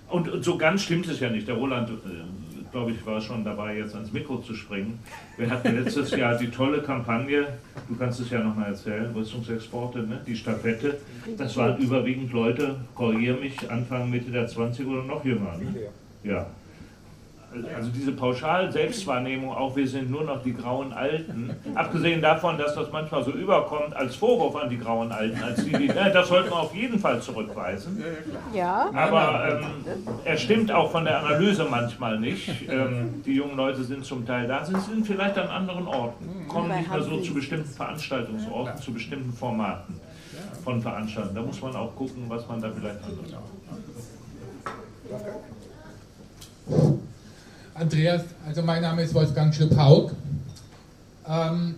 [0.10, 1.48] Und, und, so ganz stimmt es ja nicht.
[1.48, 1.94] Der Roland, äh,
[2.72, 5.00] glaube ich, war schon dabei, jetzt ans Mikro zu springen.
[5.38, 7.48] Wir hatten letztes Jahr die tolle Kampagne,
[7.88, 10.22] du kannst es ja nochmal erzählen, Rüstungsexporte, ne?
[10.26, 10.98] die Stafette.
[11.38, 15.58] Das waren überwiegend Leute, korrigiere mich, Anfang, Mitte der 20 oder noch jünger.
[15.58, 15.90] Ne?
[16.24, 16.48] Ja
[17.76, 22.92] also diese Pauschal-Selbstwahrnehmung, auch wir sind nur noch die grauen Alten, abgesehen davon, dass das
[22.92, 26.50] manchmal so überkommt als Vorwurf an die grauen Alten, als die, die ne, das sollten
[26.50, 28.04] wir auf jeden Fall zurückweisen.
[28.54, 28.90] Ja.
[28.94, 29.66] Aber ähm,
[30.26, 32.50] er stimmt auch von der Analyse manchmal nicht.
[32.70, 36.76] Ähm, die jungen Leute sind zum Teil da, sie sind vielleicht an anderen Orten, kommen
[36.76, 40.00] nicht mehr so zu bestimmten Veranstaltungsorten, zu bestimmten Formaten
[40.64, 41.36] von Veranstaltungen.
[41.36, 43.44] Da muss man auch gucken, was man da vielleicht anders macht.
[47.80, 50.12] Andreas, also mein Name ist Wolfgang Schlupp-Haug.
[51.26, 51.76] Ähm,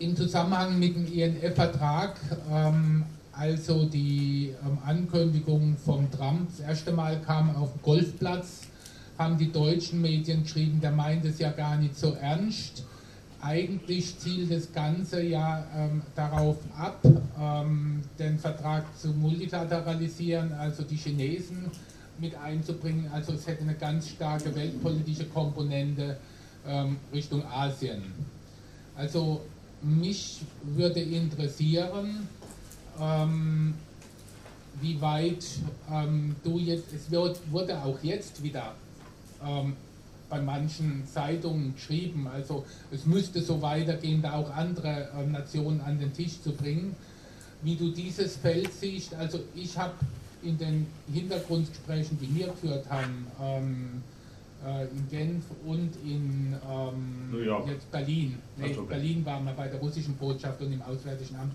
[0.00, 2.16] Im Zusammenhang mit dem INF-Vertrag,
[2.52, 8.62] ähm, also die ähm, Ankündigung von Trump, das erste Mal kam auf dem Golfplatz,
[9.18, 12.82] haben die deutschen Medien geschrieben, der meint es ja gar nicht so ernst.
[13.40, 16.98] Eigentlich zielt das Ganze ja ähm, darauf ab,
[17.40, 21.70] ähm, den Vertrag zu multilateralisieren, also die Chinesen
[22.18, 23.10] mit einzubringen.
[23.12, 26.18] Also es hätte eine ganz starke weltpolitische Komponente
[26.66, 28.02] ähm, Richtung Asien.
[28.96, 29.42] Also
[29.82, 32.28] mich würde interessieren,
[33.00, 33.74] ähm,
[34.80, 35.44] wie weit
[35.90, 38.74] ähm, du jetzt, es wird, wurde auch jetzt wieder
[39.44, 39.74] ähm,
[40.28, 45.98] bei manchen Zeitungen geschrieben, also es müsste so weitergehen, da auch andere äh, Nationen an
[45.98, 46.94] den Tisch zu bringen.
[47.62, 49.94] Wie du dieses Feld siehst, also ich habe
[50.42, 54.02] in den Hintergrundgesprächen, die wir geführt haben, ähm,
[54.64, 58.38] äh, in Genf und in ähm, jetzt Berlin.
[58.56, 58.86] Nee, okay.
[58.88, 61.52] Berlin waren wir bei der russischen Botschaft und im Auswärtigen Amt.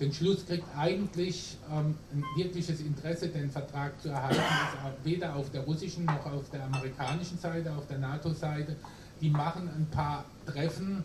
[0.00, 5.50] Den Schluss kriegt eigentlich ähm, ein wirkliches Interesse, den Vertrag zu erhalten, ist weder auf
[5.50, 8.76] der russischen noch auf der amerikanischen Seite, auf der NATO-Seite.
[9.20, 11.02] Die machen ein paar Treffen,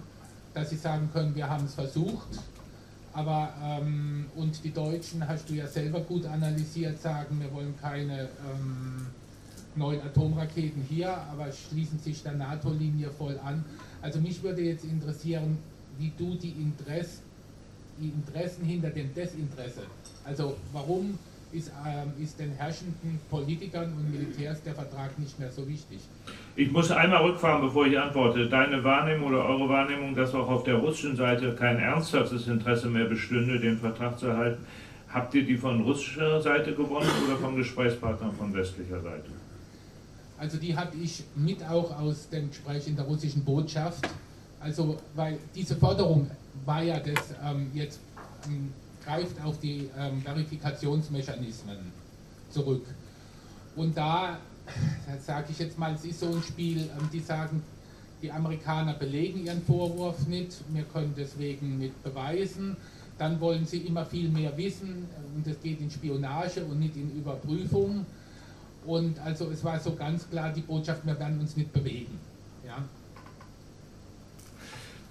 [0.53, 2.27] dass sie sagen können, wir haben es versucht,
[3.13, 8.21] aber, ähm, und die Deutschen, hast du ja selber gut analysiert, sagen, wir wollen keine
[8.21, 9.07] ähm,
[9.75, 13.63] neuen Atomraketen hier, aber schließen sich der NATO-Linie voll an.
[14.01, 15.57] Also mich würde jetzt interessieren,
[15.99, 17.21] wie du die, Interesse,
[17.99, 19.81] die Interessen hinter dem Desinteresse,
[20.25, 21.17] also warum
[21.53, 25.99] ist, ähm, ist den herrschenden Politikern und Militärs der Vertrag nicht mehr so wichtig.
[26.55, 28.49] Ich muss einmal rückfahren, bevor ich antworte.
[28.49, 33.05] Deine Wahrnehmung oder eure Wahrnehmung, dass auch auf der russischen Seite kein ernsthaftes Interesse mehr
[33.05, 34.65] bestünde, den Vertrag zu erhalten,
[35.09, 39.29] habt ihr die von russischer Seite gewonnen oder von Gesprächspartnern von westlicher Seite?
[40.37, 44.07] Also die habe ich mit auch aus dem Gespräch in der russischen Botschaft.
[44.59, 46.29] Also weil diese Forderung
[46.65, 47.99] war ja das ähm, jetzt
[48.47, 48.73] ähm,
[49.05, 51.77] greift auf die ähm, Verifikationsmechanismen
[52.49, 52.85] zurück.
[53.75, 54.37] Und da,
[55.19, 57.61] sage ich jetzt mal, es ist so ein Spiel, ähm, die sagen,
[58.21, 62.77] die Amerikaner belegen ihren Vorwurf nicht, wir können deswegen nicht beweisen.
[63.17, 67.11] Dann wollen sie immer viel mehr wissen und es geht in Spionage und nicht in
[67.11, 68.05] Überprüfung.
[68.85, 72.19] Und also es war so ganz klar die Botschaft, wir werden uns nicht bewegen.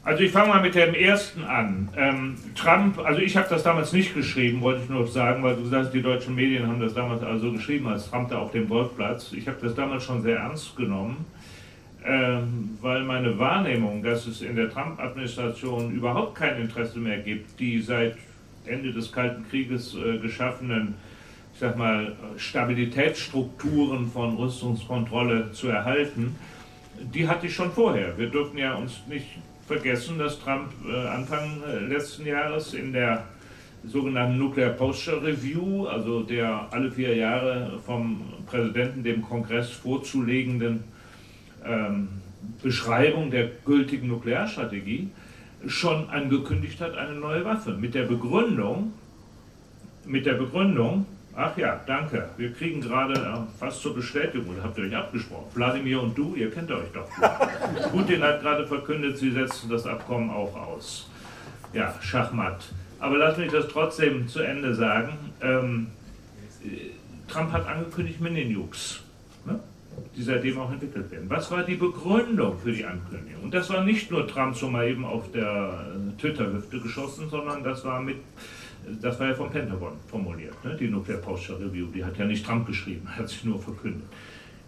[0.05, 1.89] Also ich fange mal mit dem ersten an.
[1.97, 5.65] Ähm, Trump, also ich habe das damals nicht geschrieben, wollte ich nur sagen, weil du
[5.67, 9.33] sagst, die deutschen Medien haben das damals also geschrieben, als Trump da auf dem Golfplatz.
[9.33, 11.25] Ich habe das damals schon sehr ernst genommen,
[12.05, 17.81] ähm, weil meine Wahrnehmung, dass es in der Trump-Administration überhaupt kein Interesse mehr gibt, die
[17.81, 18.17] seit
[18.67, 20.95] Ende des Kalten Krieges äh, geschaffenen,
[21.55, 26.35] ich sag mal, Stabilitätsstrukturen von Rüstungskontrolle zu erhalten,
[27.15, 28.19] die hatte ich schon vorher.
[28.19, 29.27] Wir dürfen ja uns nicht
[29.67, 33.25] vergessen, dass Trump äh, Anfang äh, letzten Jahres in der
[33.85, 40.85] sogenannten Nuclear Posture Review, also der alle vier Jahre vom Präsidenten dem Kongress vorzulegenden
[41.65, 42.09] ähm,
[42.63, 45.09] Beschreibung der gültigen Nuklearstrategie,
[45.67, 47.73] schon angekündigt hat, eine neue Waffe.
[47.73, 48.93] Mit der Begründung,
[50.05, 52.29] mit der Begründung, Ach ja, danke.
[52.37, 55.47] Wir kriegen gerade äh, fast zur Bestätigung, habt ihr euch abgesprochen.
[55.55, 57.09] Wladimir und du, ihr kennt euch doch.
[57.93, 61.09] Putin hat gerade verkündet, sie setzen das Abkommen auch aus.
[61.73, 62.71] Ja, Schachmatt.
[63.01, 65.19] Aber lass mich das trotzdem zu Ende sagen.
[65.41, 65.89] Ähm,
[67.29, 69.03] Trump hat angekündigt Mini-Nukes,
[69.47, 69.59] ne?
[70.15, 71.31] die seitdem auch entwickelt werden.
[71.31, 73.45] Was war die Begründung für die Ankündigung?
[73.45, 77.65] Und das war nicht nur Trump so mal eben auf der äh, Twitter-Hüfte geschossen, sondern
[77.65, 78.19] das war mit
[79.01, 80.77] das war ja vom Pentagon formuliert, ne?
[80.77, 84.09] die Nuclear Posture Review, die hat ja nicht Trump geschrieben, hat sich nur verkündet.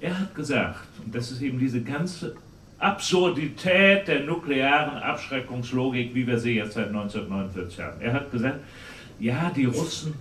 [0.00, 2.36] Er hat gesagt, und das ist eben diese ganze
[2.78, 8.00] Absurdität der nuklearen Abschreckungslogik, wie wir sie jetzt seit 1949 haben.
[8.00, 8.60] Er hat gesagt,
[9.18, 10.14] ja, die Russen,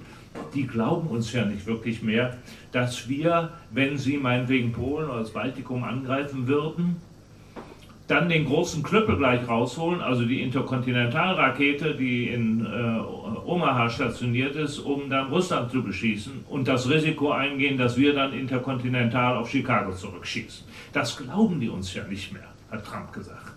[0.53, 2.37] die glauben uns ja nicht wirklich mehr,
[2.71, 6.97] dass wir, wenn sie meinetwegen Polen oder das Baltikum angreifen würden,
[8.07, 12.99] dann den großen Knüppel gleich rausholen, also die Interkontinentalrakete, die in äh,
[13.45, 18.33] Omaha stationiert ist, um dann Russland zu beschießen und das Risiko eingehen, dass wir dann
[18.33, 20.65] interkontinental auf Chicago zurückschießen.
[20.91, 23.53] Das glauben die uns ja nicht mehr, hat Trump gesagt.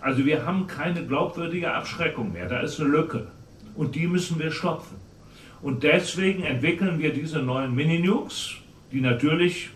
[0.00, 3.26] Also wir haben keine glaubwürdige Abschreckung mehr, da ist eine Lücke
[3.74, 4.96] und die müssen wir stopfen.
[5.60, 8.54] Und deswegen entwickeln wir diese neuen Mini-Nukes,
[8.92, 9.70] die natürlich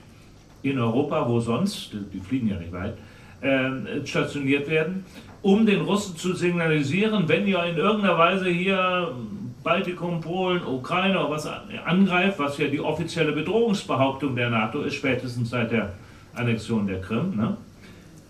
[0.62, 2.96] in Europa, wo sonst, die fliegen ja nicht weit,
[3.40, 5.04] äh, stationiert werden,
[5.42, 9.14] um den Russen zu signalisieren, wenn ihr in irgendeiner Weise hier
[9.62, 11.46] Baltikum, Polen, Ukraine oder was
[11.84, 15.92] angreift, was ja die offizielle Bedrohungsbehauptung der NATO ist, spätestens seit der
[16.34, 17.56] Annexion der Krim, ne?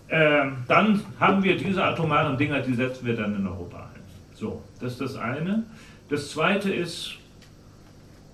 [0.07, 4.01] äh, dann haben wir diese atomaren Dinger, die setzen wir dann in Europa ein.
[4.33, 5.63] So, das ist das eine.
[6.09, 7.13] Das zweite ist,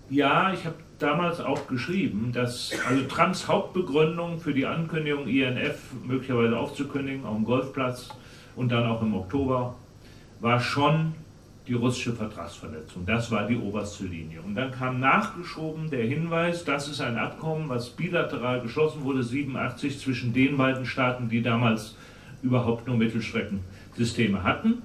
[0.10, 6.58] ja, ich habe damals auch geschrieben, dass also Trumps Hauptbegründung für die Ankündigung, INF möglicherweise
[6.58, 8.10] aufzukündigen, auf dem Golfplatz
[8.56, 9.76] und dann auch im Oktober,
[10.40, 11.14] war schon
[11.68, 13.06] die russische Vertragsverletzung.
[13.06, 14.42] Das war die oberste Linie.
[14.42, 20.00] Und dann kam nachgeschoben der Hinweis, das ist ein Abkommen, was bilateral geschlossen wurde, 87
[20.00, 21.96] zwischen den beiden Staaten, die damals
[22.42, 24.84] überhaupt nur Mittelstreckensysteme hatten.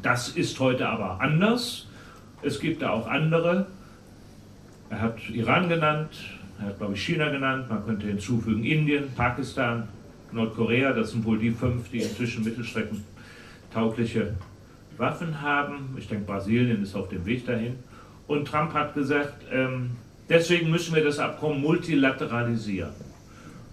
[0.00, 1.88] Das ist heute aber anders.
[2.42, 3.66] Es gibt da auch andere
[4.90, 6.10] er hat Iran genannt,
[6.60, 9.88] er hat, glaube ich, China genannt, man könnte hinzufügen Indien, Pakistan,
[10.32, 14.34] Nordkorea, das sind wohl die fünf, die inzwischen mittelstreckentaugliche
[14.96, 15.94] Waffen haben.
[15.96, 17.76] Ich denke, Brasilien ist auf dem Weg dahin.
[18.26, 19.90] Und Trump hat gesagt, ähm,
[20.28, 22.92] deswegen müssen wir das Abkommen multilateralisieren.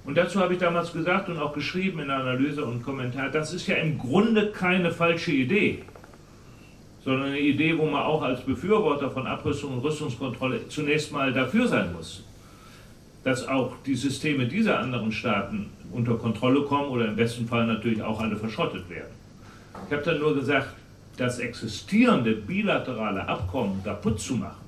[0.05, 3.53] Und dazu habe ich damals gesagt und auch geschrieben in der Analyse und Kommentar, das
[3.53, 5.81] ist ja im Grunde keine falsche Idee
[7.05, 11.67] sondern eine Idee, wo man auch als Befürworter von Abrüstung und Rüstungskontrolle zunächst mal dafür
[11.67, 12.23] sein muss,
[13.23, 18.01] dass auch die Systeme dieser anderen Staaten unter Kontrolle kommen oder im besten Fall natürlich
[18.01, 19.13] auch alle verschrottet werden.
[19.87, 20.69] Ich habe dann nur gesagt,
[21.15, 24.65] das existierende bilaterale Abkommen kaputt zu machen,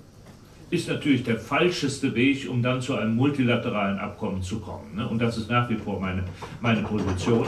[0.70, 4.96] ist natürlich der falscheste Weg, um dann zu einem multilateralen Abkommen zu kommen.
[4.96, 5.08] Ne?
[5.08, 6.24] Und das ist nach wie vor meine,
[6.62, 7.48] meine Position.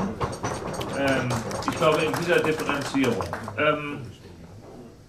[0.98, 1.30] Ähm,
[1.70, 3.24] ich glaube, in dieser Differenzierung.
[3.58, 3.98] Ähm,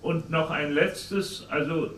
[0.03, 1.91] und noch ein letztes, also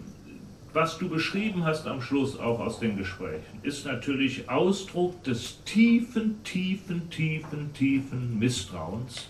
[0.72, 6.42] was du beschrieben hast am Schluss auch aus den Gesprächen, ist natürlich Ausdruck des tiefen,
[6.44, 9.28] tiefen, tiefen, tiefen Misstrauens,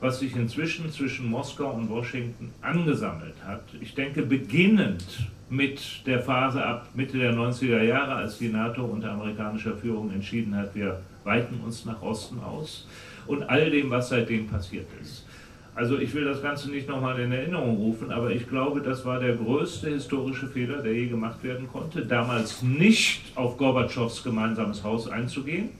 [0.00, 3.64] was sich inzwischen zwischen Moskau und Washington angesammelt hat.
[3.80, 5.04] Ich denke, beginnend
[5.50, 10.56] mit der Phase ab Mitte der 90er Jahre, als die NATO unter amerikanischer Führung entschieden
[10.56, 12.86] hat, wir weiten uns nach Osten aus
[13.26, 15.26] und all dem, was seitdem passiert ist.
[15.74, 19.20] Also ich will das Ganze nicht nochmal in Erinnerung rufen, aber ich glaube, das war
[19.20, 22.04] der größte historische Fehler, der je gemacht werden konnte.
[22.04, 25.70] Damals nicht auf Gorbatschows gemeinsames Haus einzugehen,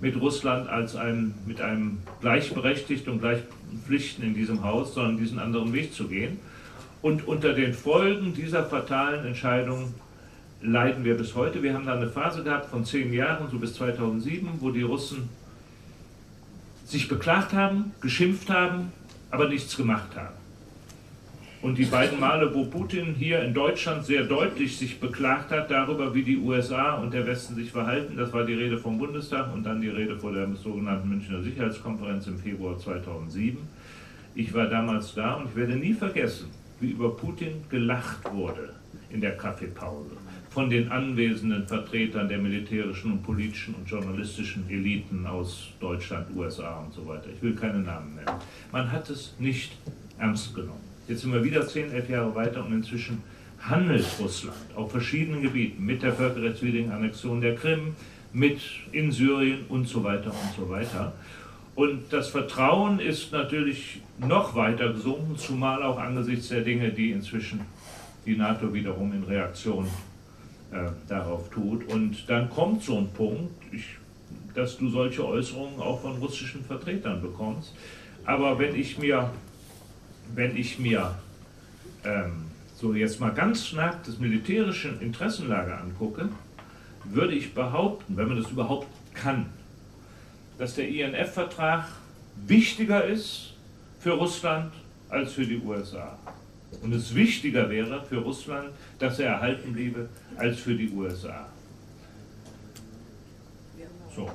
[0.00, 3.38] mit Russland als einem, mit einem gleichberechtigt und gleich
[3.86, 6.38] Pflichten in diesem Haus, sondern diesen anderen Weg zu gehen.
[7.02, 9.94] Und unter den Folgen dieser fatalen Entscheidung
[10.60, 11.62] leiden wir bis heute.
[11.62, 15.28] Wir haben da eine Phase gehabt von zehn Jahren, so bis 2007, wo die Russen
[16.84, 18.92] sich beklagt haben, geschimpft haben,
[19.30, 20.34] aber nichts gemacht haben.
[21.62, 26.14] Und die beiden Male, wo Putin hier in Deutschland sehr deutlich sich beklagt hat darüber,
[26.14, 29.64] wie die USA und der Westen sich verhalten, das war die Rede vom Bundestag und
[29.64, 33.58] dann die Rede vor der sogenannten Münchner Sicherheitskonferenz im Februar 2007.
[34.34, 38.74] Ich war damals da und ich werde nie vergessen, wie über Putin gelacht wurde
[39.10, 40.16] in der Kaffeepause
[40.56, 46.94] von den anwesenden Vertretern der militärischen und politischen und journalistischen Eliten aus Deutschland, USA und
[46.94, 47.26] so weiter.
[47.34, 48.38] Ich will keine Namen nennen.
[48.72, 49.72] Man hat es nicht
[50.18, 50.80] ernst genommen.
[51.08, 53.22] Jetzt sind wir wieder zehn, elf Jahre weiter und inzwischen
[53.60, 57.94] handelt Russland auf verschiedenen Gebieten mit der völkerrechtswidrigen Annexion der Krim,
[58.32, 61.12] mit in Syrien und so weiter und so weiter.
[61.74, 67.60] Und das Vertrauen ist natürlich noch weiter gesunken, zumal auch angesichts der Dinge, die inzwischen
[68.24, 69.86] die NATO wiederum in Reaktion
[70.76, 71.88] äh, darauf tut.
[71.88, 73.84] Und dann kommt so ein Punkt, ich,
[74.54, 77.74] dass du solche Äußerungen auch von russischen Vertretern bekommst.
[78.24, 79.30] Aber wenn ich mir,
[80.34, 81.14] wenn ich mir
[82.04, 82.44] ähm,
[82.76, 86.28] so jetzt mal ganz stark das militärische Interessenlager angucke,
[87.04, 89.46] würde ich behaupten, wenn man das überhaupt kann,
[90.58, 91.86] dass der INF-Vertrag
[92.46, 93.54] wichtiger ist
[94.00, 94.72] für Russland
[95.08, 96.18] als für die USA
[96.82, 101.46] und es wichtiger wäre für Russland, dass er erhalten bliebe, als für die USA.
[104.14, 104.30] So.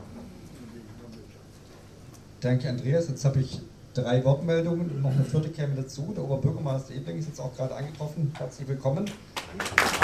[2.40, 3.08] Danke, Andreas.
[3.10, 3.60] Jetzt habe ich
[3.94, 6.14] drei Wortmeldungen und noch eine vierte käme dazu.
[6.16, 8.32] Der Oberbürgermeister Ebling ist jetzt auch gerade angetroffen.
[8.38, 9.06] Herzlich willkommen.
[9.06, 10.01] Blick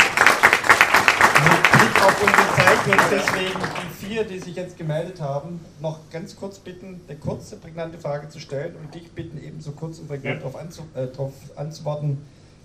[2.07, 6.57] auf unsere Zeit ich deswegen die vier, die sich jetzt gemeldet haben, noch ganz kurz
[6.57, 10.55] bitten, eine kurze, prägnante Frage zu stellen und dich bitten, ebenso kurz und prägnant darauf
[10.55, 11.07] anzu, äh,
[11.59, 12.19] anzuwarten,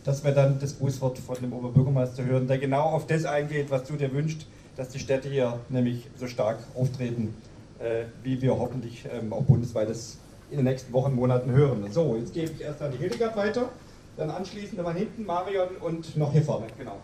[0.04, 3.82] dass wir dann das Grußwort von dem Oberbürgermeister hören, der genau auf das eingeht, was
[3.84, 7.34] du dir wünschst, dass die Städte hier nämlich so stark auftreten,
[7.80, 10.18] äh, wie wir hoffentlich ähm, auch bundesweit das
[10.52, 11.84] in den nächsten Wochen, Monaten hören.
[11.90, 13.70] So, jetzt gebe ich erst an die Hildegard weiter,
[14.16, 16.66] dann anschließend nochmal hinten Marion und noch hier vorne.
[16.78, 16.98] Genau.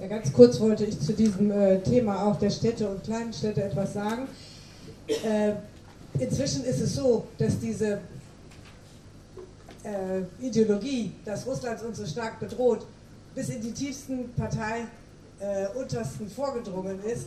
[0.00, 3.64] Ja, ganz kurz wollte ich zu diesem äh, Thema auch der Städte und kleinen Städte
[3.64, 4.28] etwas sagen.
[5.08, 5.54] Äh,
[6.20, 7.98] inzwischen ist es so, dass diese
[9.82, 12.86] äh, Ideologie, dass Russland uns so stark bedroht,
[13.34, 17.26] bis in die tiefsten Parteiuntersten äh, vorgedrungen ist,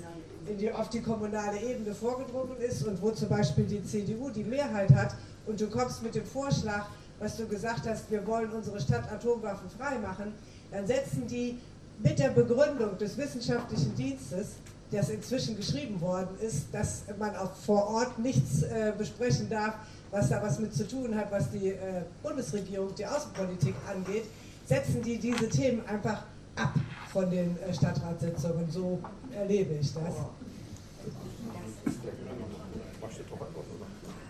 [0.57, 4.93] die, auf die kommunale Ebene vorgedrungen ist und wo zum Beispiel die CDU die Mehrheit
[4.93, 5.15] hat
[5.45, 6.85] und du kommst mit dem Vorschlag,
[7.19, 10.33] was du gesagt hast, wir wollen unsere Stadt atomwaffenfrei machen,
[10.71, 11.59] dann setzen die
[12.03, 14.55] mit der Begründung des wissenschaftlichen Dienstes,
[14.91, 19.75] das inzwischen geschrieben worden ist, dass man auch vor Ort nichts äh, besprechen darf,
[20.11, 24.25] was da was mit zu tun hat, was die äh, Bundesregierung, die Außenpolitik angeht,
[24.65, 26.23] setzen die diese Themen einfach
[26.57, 26.73] ab
[27.11, 28.69] von den äh, Stadtratssitzungen.
[28.69, 28.99] So
[29.33, 30.13] erlebe ich das.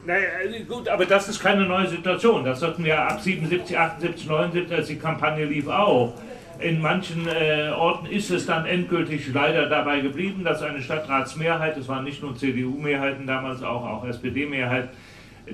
[0.04, 0.28] Naja,
[0.68, 2.44] gut, aber das ist keine neue Situation.
[2.44, 6.14] Das hatten wir ab 77, 78, 79, als die Kampagne lief, auch.
[6.62, 11.88] In manchen äh, Orten ist es dann endgültig leider dabei geblieben, dass eine Stadtratsmehrheit, es
[11.88, 14.90] waren nicht nur CDU-Mehrheiten damals, auch, auch SPD-Mehrheit,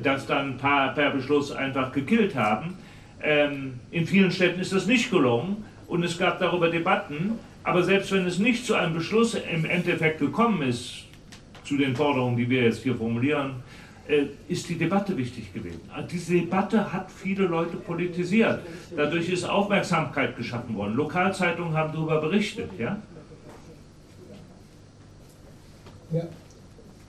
[0.04, 2.78] das dann per, per Beschluss einfach gekillt haben.
[3.24, 7.40] Ähm, in vielen Städten ist das nicht gelungen und es gab darüber Debatten.
[7.64, 11.06] Aber selbst wenn es nicht zu einem Beschluss im Endeffekt gekommen ist,
[11.64, 13.64] zu den Forderungen, die wir jetzt hier formulieren,
[14.48, 15.82] ist die Debatte wichtig gewesen.
[15.94, 18.62] Also diese Debatte hat viele Leute politisiert.
[18.96, 20.96] Dadurch ist Aufmerksamkeit geschaffen worden.
[20.96, 22.70] Lokalzeitungen haben darüber berichtet.
[22.78, 23.02] Ja?
[26.12, 26.24] ja.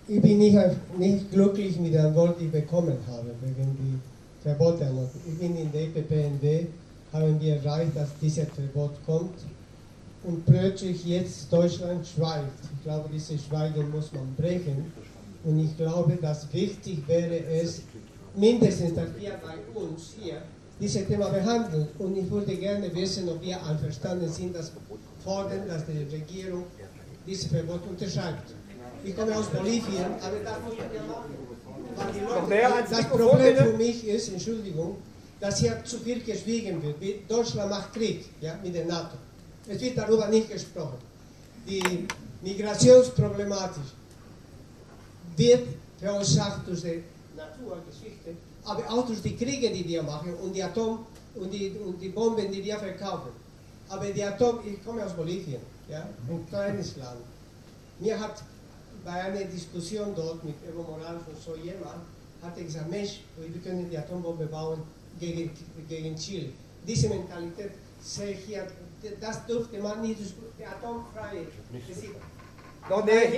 [0.09, 0.57] Ich bin nicht,
[0.99, 4.91] nicht glücklich mit der Antwort, die ich bekommen habe, wegen die Verbote.
[5.27, 6.67] Ich bin in der EPPNW,
[7.13, 9.35] haben wir erreicht, dass dieses Verbot kommt
[10.25, 12.59] und plötzlich jetzt Deutschland schweigt.
[12.77, 14.93] Ich glaube, dieses Schweigen muss man brechen.
[15.49, 17.81] Und ich glaube, dass wichtig wäre es,
[18.37, 20.43] mindestens, dass wir bei uns hier
[20.79, 21.89] dieses Thema behandeln.
[21.99, 24.73] Und ich würde gerne wissen, ob wir einverstanden sind, dass
[25.25, 26.65] fordern, dass die Regierung
[27.27, 28.53] dieses Verbot unterschreibt.
[29.03, 31.33] Ich komme aus Bolivien, aber das muss man ja machen.
[32.51, 34.97] Leute, das Problem für mich ist, Entschuldigung,
[35.41, 36.97] dass hier zu viel geschwiegen wird.
[37.31, 39.17] Deutschland macht Krieg ja, mit der NATO.
[39.67, 40.99] Es wird darüber nicht gesprochen.
[41.67, 42.07] Die
[42.43, 43.83] Migrationsproblematik
[45.39, 45.69] wird
[45.99, 47.03] verursacht durch die
[47.37, 52.01] Naturgeschichte, aber auch durch die Kriege, die wir machen und die Atom und die, und
[52.01, 53.31] die Bomben, die wir verkaufen.
[53.89, 57.21] Aber die Atom, ich komme aus Bolivien, ja, ein kleines Land.
[58.01, 58.43] Mir hat
[59.05, 62.03] bei einer Diskussion dort mit Evo Morales und so jemand,
[62.43, 64.83] hat er gesagt, Mensch, wir können die Atombombe bauen
[65.19, 65.51] gegen,
[65.89, 66.51] gegen Chile.
[66.87, 68.67] Diese Mentalität sehe ich hier,
[69.21, 70.21] das dürfte man nicht,
[70.59, 71.47] die atomfreie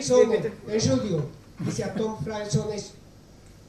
[0.02, 1.22] Zone, Entschuldigung,
[1.66, 2.94] diese atomfreie Zone ist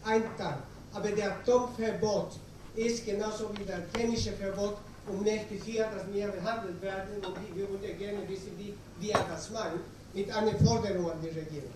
[0.05, 0.57] ein Teil.
[0.93, 2.31] Aber der Atomverbot
[2.75, 4.77] ist genauso wie der chemische Verbot
[5.07, 9.25] um nächste vier, dass wir behandelt werden und wir würden gerne wissen, wie, wie er
[9.29, 9.81] das meint,
[10.13, 11.71] mit einer Forderung an die Regierung.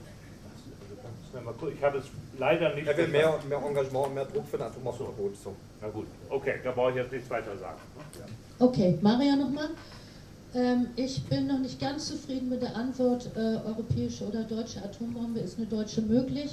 [1.75, 2.05] Ich habe es
[2.37, 2.87] leider nicht.
[2.87, 5.35] Er will mehr, mehr Engagement, mehr Druck für ein Atomverbot.
[5.43, 5.53] So.
[5.81, 7.79] Na gut, okay, da brauche ich jetzt nichts weiter sagen.
[8.59, 9.69] Okay, Maria nochmal.
[10.55, 15.41] Ähm, ich bin noch nicht ganz zufrieden mit der Antwort, äh, europäische oder deutsche Atombombe
[15.41, 16.51] ist eine deutsche möglich.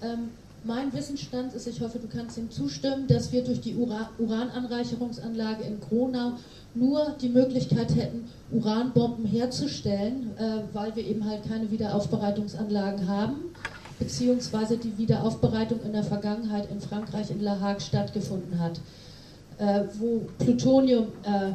[0.00, 0.30] Ähm,
[0.64, 5.64] mein Wissensstand ist, ich hoffe, du kannst ihm zustimmen, dass wir durch die Ura Urananreicherungsanlage
[5.64, 6.34] in Kronau
[6.74, 13.36] nur die Möglichkeit hätten, Uranbomben herzustellen, äh, weil wir eben halt keine Wiederaufbereitungsanlagen haben,
[13.98, 18.80] beziehungsweise die Wiederaufbereitung in der Vergangenheit in Frankreich in La Hague stattgefunden hat,
[19.58, 21.54] äh, wo Plutonium äh,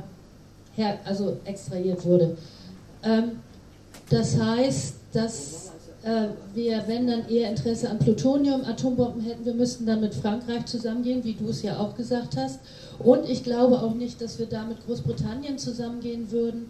[0.78, 2.38] her, also extrahiert wurde.
[3.04, 3.40] Ähm,
[4.10, 5.72] das heißt, dass
[6.04, 10.66] äh, wir, wenn dann eher Interesse an Plutonium, Atombomben hätten, wir müssten dann mit Frankreich
[10.66, 12.60] zusammengehen, wie du es ja auch gesagt hast.
[13.00, 16.68] Und ich glaube auch nicht, dass wir da mit Großbritannien zusammengehen würden,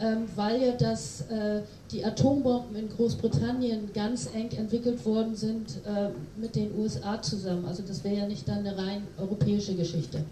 [0.00, 1.60] ähm, weil ja das, äh,
[1.92, 6.08] die Atombomben in Großbritannien ganz eng entwickelt worden sind äh,
[6.40, 7.66] mit den USA zusammen.
[7.66, 10.24] Also das wäre ja nicht dann eine rein europäische Geschichte.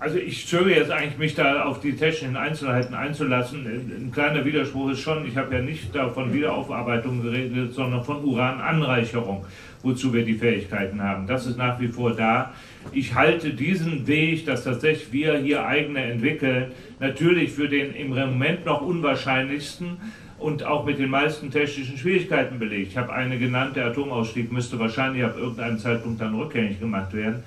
[0.00, 3.66] Also ich zögere jetzt eigentlich, mich da auf die technischen Einzelheiten einzulassen.
[3.66, 8.24] Ein kleiner Widerspruch ist schon, ich habe ja nicht da von Wiederaufarbeitung geredet, sondern von
[8.24, 9.44] Urananreicherung,
[9.82, 11.26] wozu wir die Fähigkeiten haben.
[11.26, 12.54] Das ist nach wie vor da.
[12.92, 18.64] Ich halte diesen Weg, dass tatsächlich wir hier eigene entwickeln, natürlich für den im Moment
[18.64, 19.98] noch unwahrscheinlichsten
[20.38, 22.92] und auch mit den meisten technischen Schwierigkeiten belegt.
[22.92, 27.42] Ich habe eine genannt, der Atomausstieg müsste wahrscheinlich ab irgendeinem Zeitpunkt dann rückgängig gemacht werden.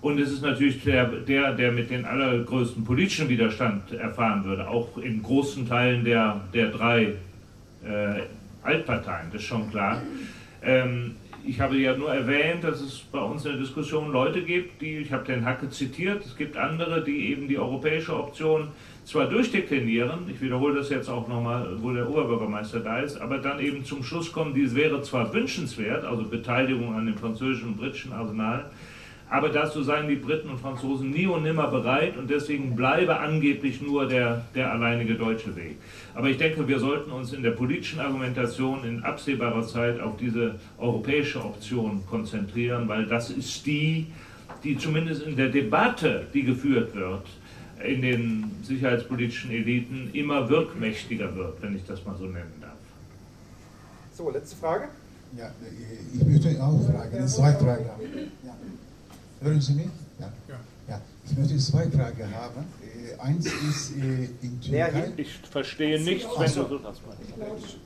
[0.00, 4.96] Und es ist natürlich der, der, der mit den allergrößten politischen Widerstand erfahren würde, auch
[4.98, 7.14] in großen Teilen der, der drei
[7.84, 8.22] äh,
[8.62, 10.02] Altparteien, das ist schon klar.
[10.62, 14.82] Ähm, ich habe ja nur erwähnt, dass es bei uns in der Diskussion Leute gibt,
[14.82, 18.68] die, ich habe den Hacke zitiert, es gibt andere, die eben die europäische Option
[19.04, 23.60] zwar durchdeklinieren, ich wiederhole das jetzt auch nochmal, wo der Oberbürgermeister da ist, aber dann
[23.60, 28.12] eben zum Schluss kommen, dies wäre zwar wünschenswert, also Beteiligung an dem französischen und britischen
[28.12, 28.66] Arsenal,
[29.30, 33.82] aber dazu seien die Briten und Franzosen nie und nimmer bereit und deswegen bleibe angeblich
[33.82, 35.76] nur der, der alleinige deutsche Weg.
[36.14, 40.54] Aber ich denke, wir sollten uns in der politischen Argumentation in absehbarer Zeit auf diese
[40.78, 44.06] europäische Option konzentrieren, weil das ist die,
[44.64, 47.26] die zumindest in der Debatte, die geführt wird,
[47.84, 52.72] in den sicherheitspolitischen Eliten immer wirkmächtiger wird, wenn ich das mal so nennen darf.
[54.12, 54.88] So, letzte Frage.
[55.36, 55.52] Ja,
[56.14, 57.84] ich möchte auch fragen, zwei Fragen.
[58.44, 58.54] Ja.
[59.40, 59.86] Hören Sie mich?
[60.18, 60.30] Ja.
[60.88, 61.00] ja.
[61.30, 62.64] Ich möchte zwei Fragen haben.
[62.82, 65.12] Äh, eins ist äh, in Türkei.
[65.16, 67.76] Ich verstehe nichts, wenn du so das meinst.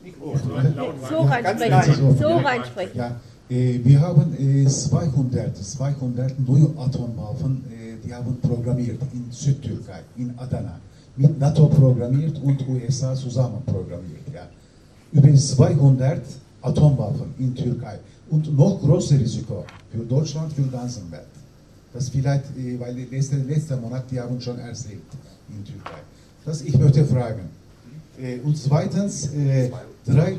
[1.09, 2.19] So reinsprechen.
[2.19, 2.99] So reinsprechen.
[2.99, 3.21] Ja.
[3.51, 7.65] Äh, wir haben 200, 200 neue Atomwaffen,
[8.05, 10.81] die haben programmiert in Südtürkei, in Adana.
[11.17, 14.23] Mit NATO programmiert und USA zusammen programmiert.
[14.33, 14.49] Ja.
[15.13, 16.23] Über 200
[16.63, 17.99] Atomwaffen in Türkei.
[18.31, 21.32] Und noch größeres Risiko für Deutschland, für die ganze Welt.
[21.93, 25.01] Das vielleicht, äh, weil letzte, letzte Monat, die haben schon erzählt
[25.49, 26.01] in Türkei.
[26.45, 27.49] Das ich möchte fragen.
[28.21, 29.71] Äh, und zweitens, äh,
[30.07, 30.39] drei,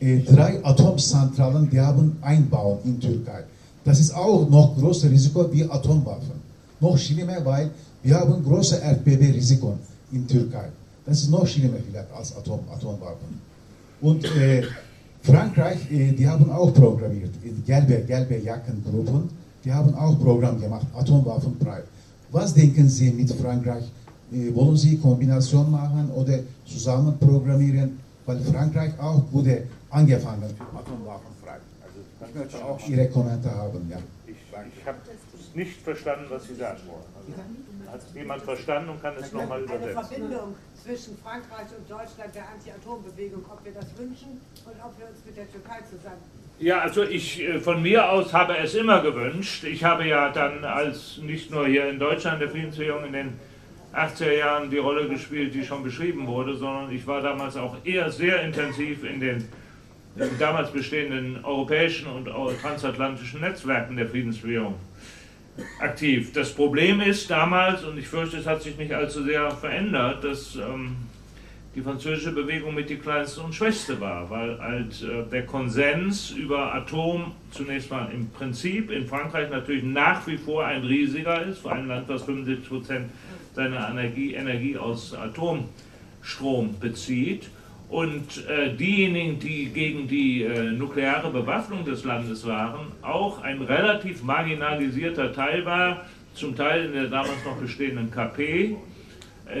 [0.00, 3.44] drei Atomzentralen, die haben einbauen in Türkei.
[3.84, 6.42] Das ist auch noch größer Risiko wie Atomwaffen.
[6.80, 7.70] Noch schlimmer, weil
[8.02, 9.78] wir haben große Erdbebenrisiko
[10.12, 10.68] in Türkei.
[11.06, 13.40] Das ist noch schlimmer vielleicht als Atom, Atomwaffen.
[14.00, 14.62] Und äh,
[15.22, 17.30] Frankreich, äh, die haben auch programmiert,
[17.66, 21.82] gelbe, gelbe Jackengruppen die haben auch Programm gemacht, Atomwaffenfrei.
[22.30, 23.84] Was denken Sie mit Frankreich?
[24.32, 27.98] Äh, wollen Sie Kombination machen oder zusammen programmieren?
[28.26, 31.58] Weil Frankreich auch wurde angefangen, atomwaffenfrei.
[31.84, 33.90] Also ich möchte auch Ihre Kommentare haben.
[33.90, 33.98] Ja.
[34.26, 34.98] Ich, ich habe
[35.54, 37.04] nicht verstanden, was Sie sagen wollen.
[37.14, 39.96] Also, hat jemand verstanden und kann es nochmal übersetzen?
[39.96, 45.06] Eine Verbindung zwischen Frankreich und Deutschland der Anti-Atom-Bewegung, ob wir das wünschen und ob wir
[45.06, 49.00] uns mit der Türkei zusammen ja, also ich äh, von mir aus habe es immer
[49.02, 49.64] gewünscht.
[49.64, 53.32] Ich habe ja dann als nicht nur hier in Deutschland der Friedensbewegung in den
[53.94, 58.10] 80er Jahren die Rolle gespielt, die schon beschrieben wurde, sondern ich war damals auch eher
[58.10, 59.48] sehr intensiv in den
[60.38, 62.28] damals bestehenden europäischen und
[62.60, 64.74] transatlantischen Netzwerken der Friedensbewegung
[65.80, 66.32] aktiv.
[66.32, 70.56] Das Problem ist damals, und ich fürchte, es hat sich nicht allzu sehr verändert, dass
[70.56, 70.96] ähm,
[71.74, 76.72] die französische Bewegung mit die kleinste und schwächste war, weil halt äh, der Konsens über
[76.72, 81.72] Atom zunächst mal im Prinzip in Frankreich natürlich nach wie vor ein riesiger ist, vor
[81.72, 83.10] einem Land, das 75 Prozent
[83.54, 87.50] seiner Energie, Energie aus Atomstrom bezieht.
[87.88, 94.22] Und äh, diejenigen, die gegen die äh, nukleare Bewaffnung des Landes waren, auch ein relativ
[94.22, 96.04] marginalisierter Teil war,
[96.34, 98.76] zum Teil in der damals noch bestehenden KP,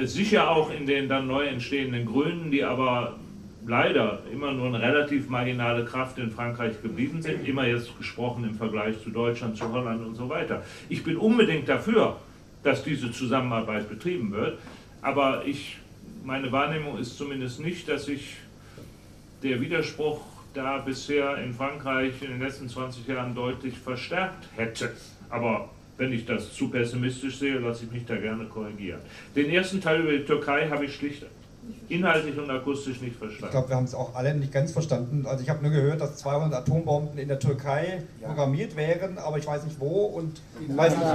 [0.04, 3.16] sicher auch in den dann neu entstehenden Grünen, die aber
[3.66, 8.54] leider immer nur eine relativ marginale Kraft in Frankreich geblieben sind, immer jetzt gesprochen im
[8.54, 10.62] Vergleich zu Deutschland, zu Holland und so weiter.
[10.88, 12.16] Ich bin unbedingt dafür,
[12.62, 14.58] dass diese Zusammenarbeit betrieben wird,
[15.02, 15.78] aber ich,
[16.24, 18.36] meine Wahrnehmung ist zumindest nicht, dass sich
[19.42, 20.20] der Widerspruch
[20.54, 24.92] da bisher in Frankreich in den letzten 20 Jahren deutlich verstärkt hätte.
[25.28, 29.00] Aber wenn ich das zu pessimistisch sehe, lasse ich mich da gerne korrigieren.
[29.34, 31.24] Den ersten Teil über die Türkei habe ich schlicht
[31.88, 33.46] inhaltlich und akustisch nicht verstanden.
[33.46, 35.24] Ich glaube, wir haben es auch alle nicht ganz verstanden.
[35.26, 38.28] Also ich habe nur gehört, dass 200 Atombomben in der Türkei ja.
[38.28, 41.06] programmiert wären, aber ich weiß nicht wo und in, weiß nicht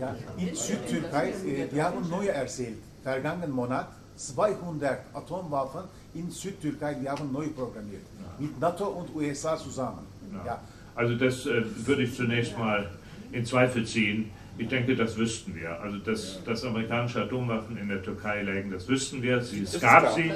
[0.00, 0.16] ja.
[0.38, 5.82] In Südtürkei, die äh, haben neu erzählt, vergangenen Monat 200 Atomwaffen
[6.14, 8.02] in Südtürkei, die haben neu programmiert.
[8.38, 10.06] Mit NATO und USA zusammen.
[10.44, 10.60] Ja.
[10.94, 12.88] Also das äh, würde ich zunächst mal
[13.32, 14.30] in Zweifel ziehen.
[14.58, 15.80] Ich denke, das wüssten wir.
[15.80, 19.40] Also, dass, dass amerikanische Atomwaffen in der Türkei lägen, das wüssten wir.
[19.40, 20.30] Sie, es gab sie.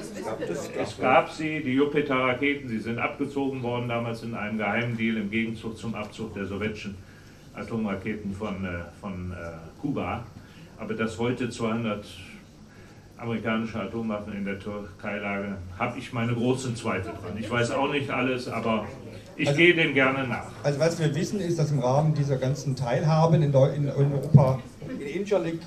[0.79, 5.77] Es gab sie, die Jupiter-Raketen, sie sind abgezogen worden damals in einem Geheimdeal im Gegenzug
[5.77, 6.95] zum Abzug der sowjetischen
[7.55, 8.69] Atomraketen von, äh,
[9.01, 10.25] von äh, Kuba.
[10.79, 12.07] Aber dass heute 200
[13.17, 17.37] amerikanische Atomwaffen in der Türkei lagen, habe ich meine großen Zweifel dran.
[17.39, 18.87] Ich weiß auch nicht alles, aber
[19.37, 20.47] ich also, gehe dem gerne nach.
[20.63, 25.01] Also was wir wissen ist, dass im Rahmen dieser ganzen Teilhaben in, in Europa in
[25.01, 25.61] Incirlik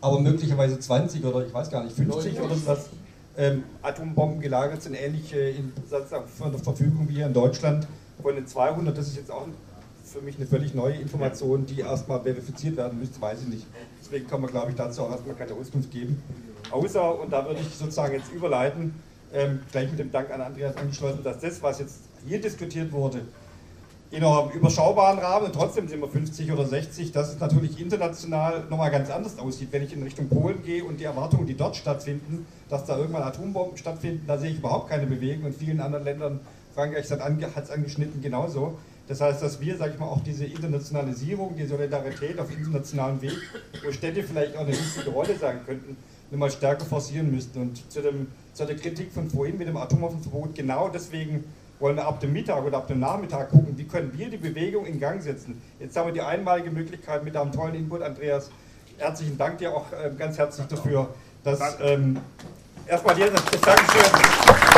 [0.00, 2.76] aber möglicherweise 20 oder ich weiß gar nicht, 50 oder so,
[3.36, 5.72] ähm, Atombomben gelagert sind, ähnlich äh, in,
[6.38, 7.86] von der Verfügung wie hier in Deutschland.
[8.22, 9.46] Von den 200, das ist jetzt auch
[10.04, 13.66] für mich eine völlig neue Information, die erstmal verifiziert werden müsste, weiß ich nicht.
[14.00, 16.22] Deswegen kann man, glaube ich, dazu auch erstmal keine Auskunft geben.
[16.70, 18.94] Außer, und da würde ich sozusagen jetzt überleiten,
[19.32, 23.22] ähm, gleich mit dem Dank an Andreas angeschlossen, dass das, was jetzt hier diskutiert wurde,
[24.10, 28.64] in einem überschaubaren Rahmen, und trotzdem sind wir 50 oder 60, dass es natürlich international
[28.68, 29.68] nochmal ganz anders aussieht.
[29.70, 33.22] Wenn ich in Richtung Polen gehe und die Erwartungen, die dort stattfinden, dass da irgendwann
[33.22, 35.46] Atombomben stattfinden, da sehe ich überhaupt keine Bewegung.
[35.46, 36.40] In vielen anderen Ländern,
[36.74, 38.78] Frankreich hat es angeschnitten, genauso.
[39.06, 43.36] Das heißt, dass wir, sage ich mal, auch diese Internationalisierung, die Solidarität auf internationalem Weg,
[43.84, 45.96] wo Städte vielleicht auch eine wichtige Rolle sein könnten,
[46.30, 47.60] nochmal stärker forcieren müssten.
[47.60, 51.44] Und zu, dem, zu der Kritik von vorhin mit dem Atomwaffenverbot, genau deswegen
[51.80, 54.86] wollen wir ab dem Mittag oder ab dem Nachmittag gucken, wie können wir die Bewegung
[54.86, 55.60] in Gang setzen.
[55.80, 58.50] Jetzt haben wir die einmalige Möglichkeit mit einem tollen Input, Andreas.
[58.98, 61.08] Herzlichen Dank dir auch äh, ganz herzlich dafür,
[61.42, 62.18] dass ähm,
[62.86, 64.69] erstmal dir das Dankeschön.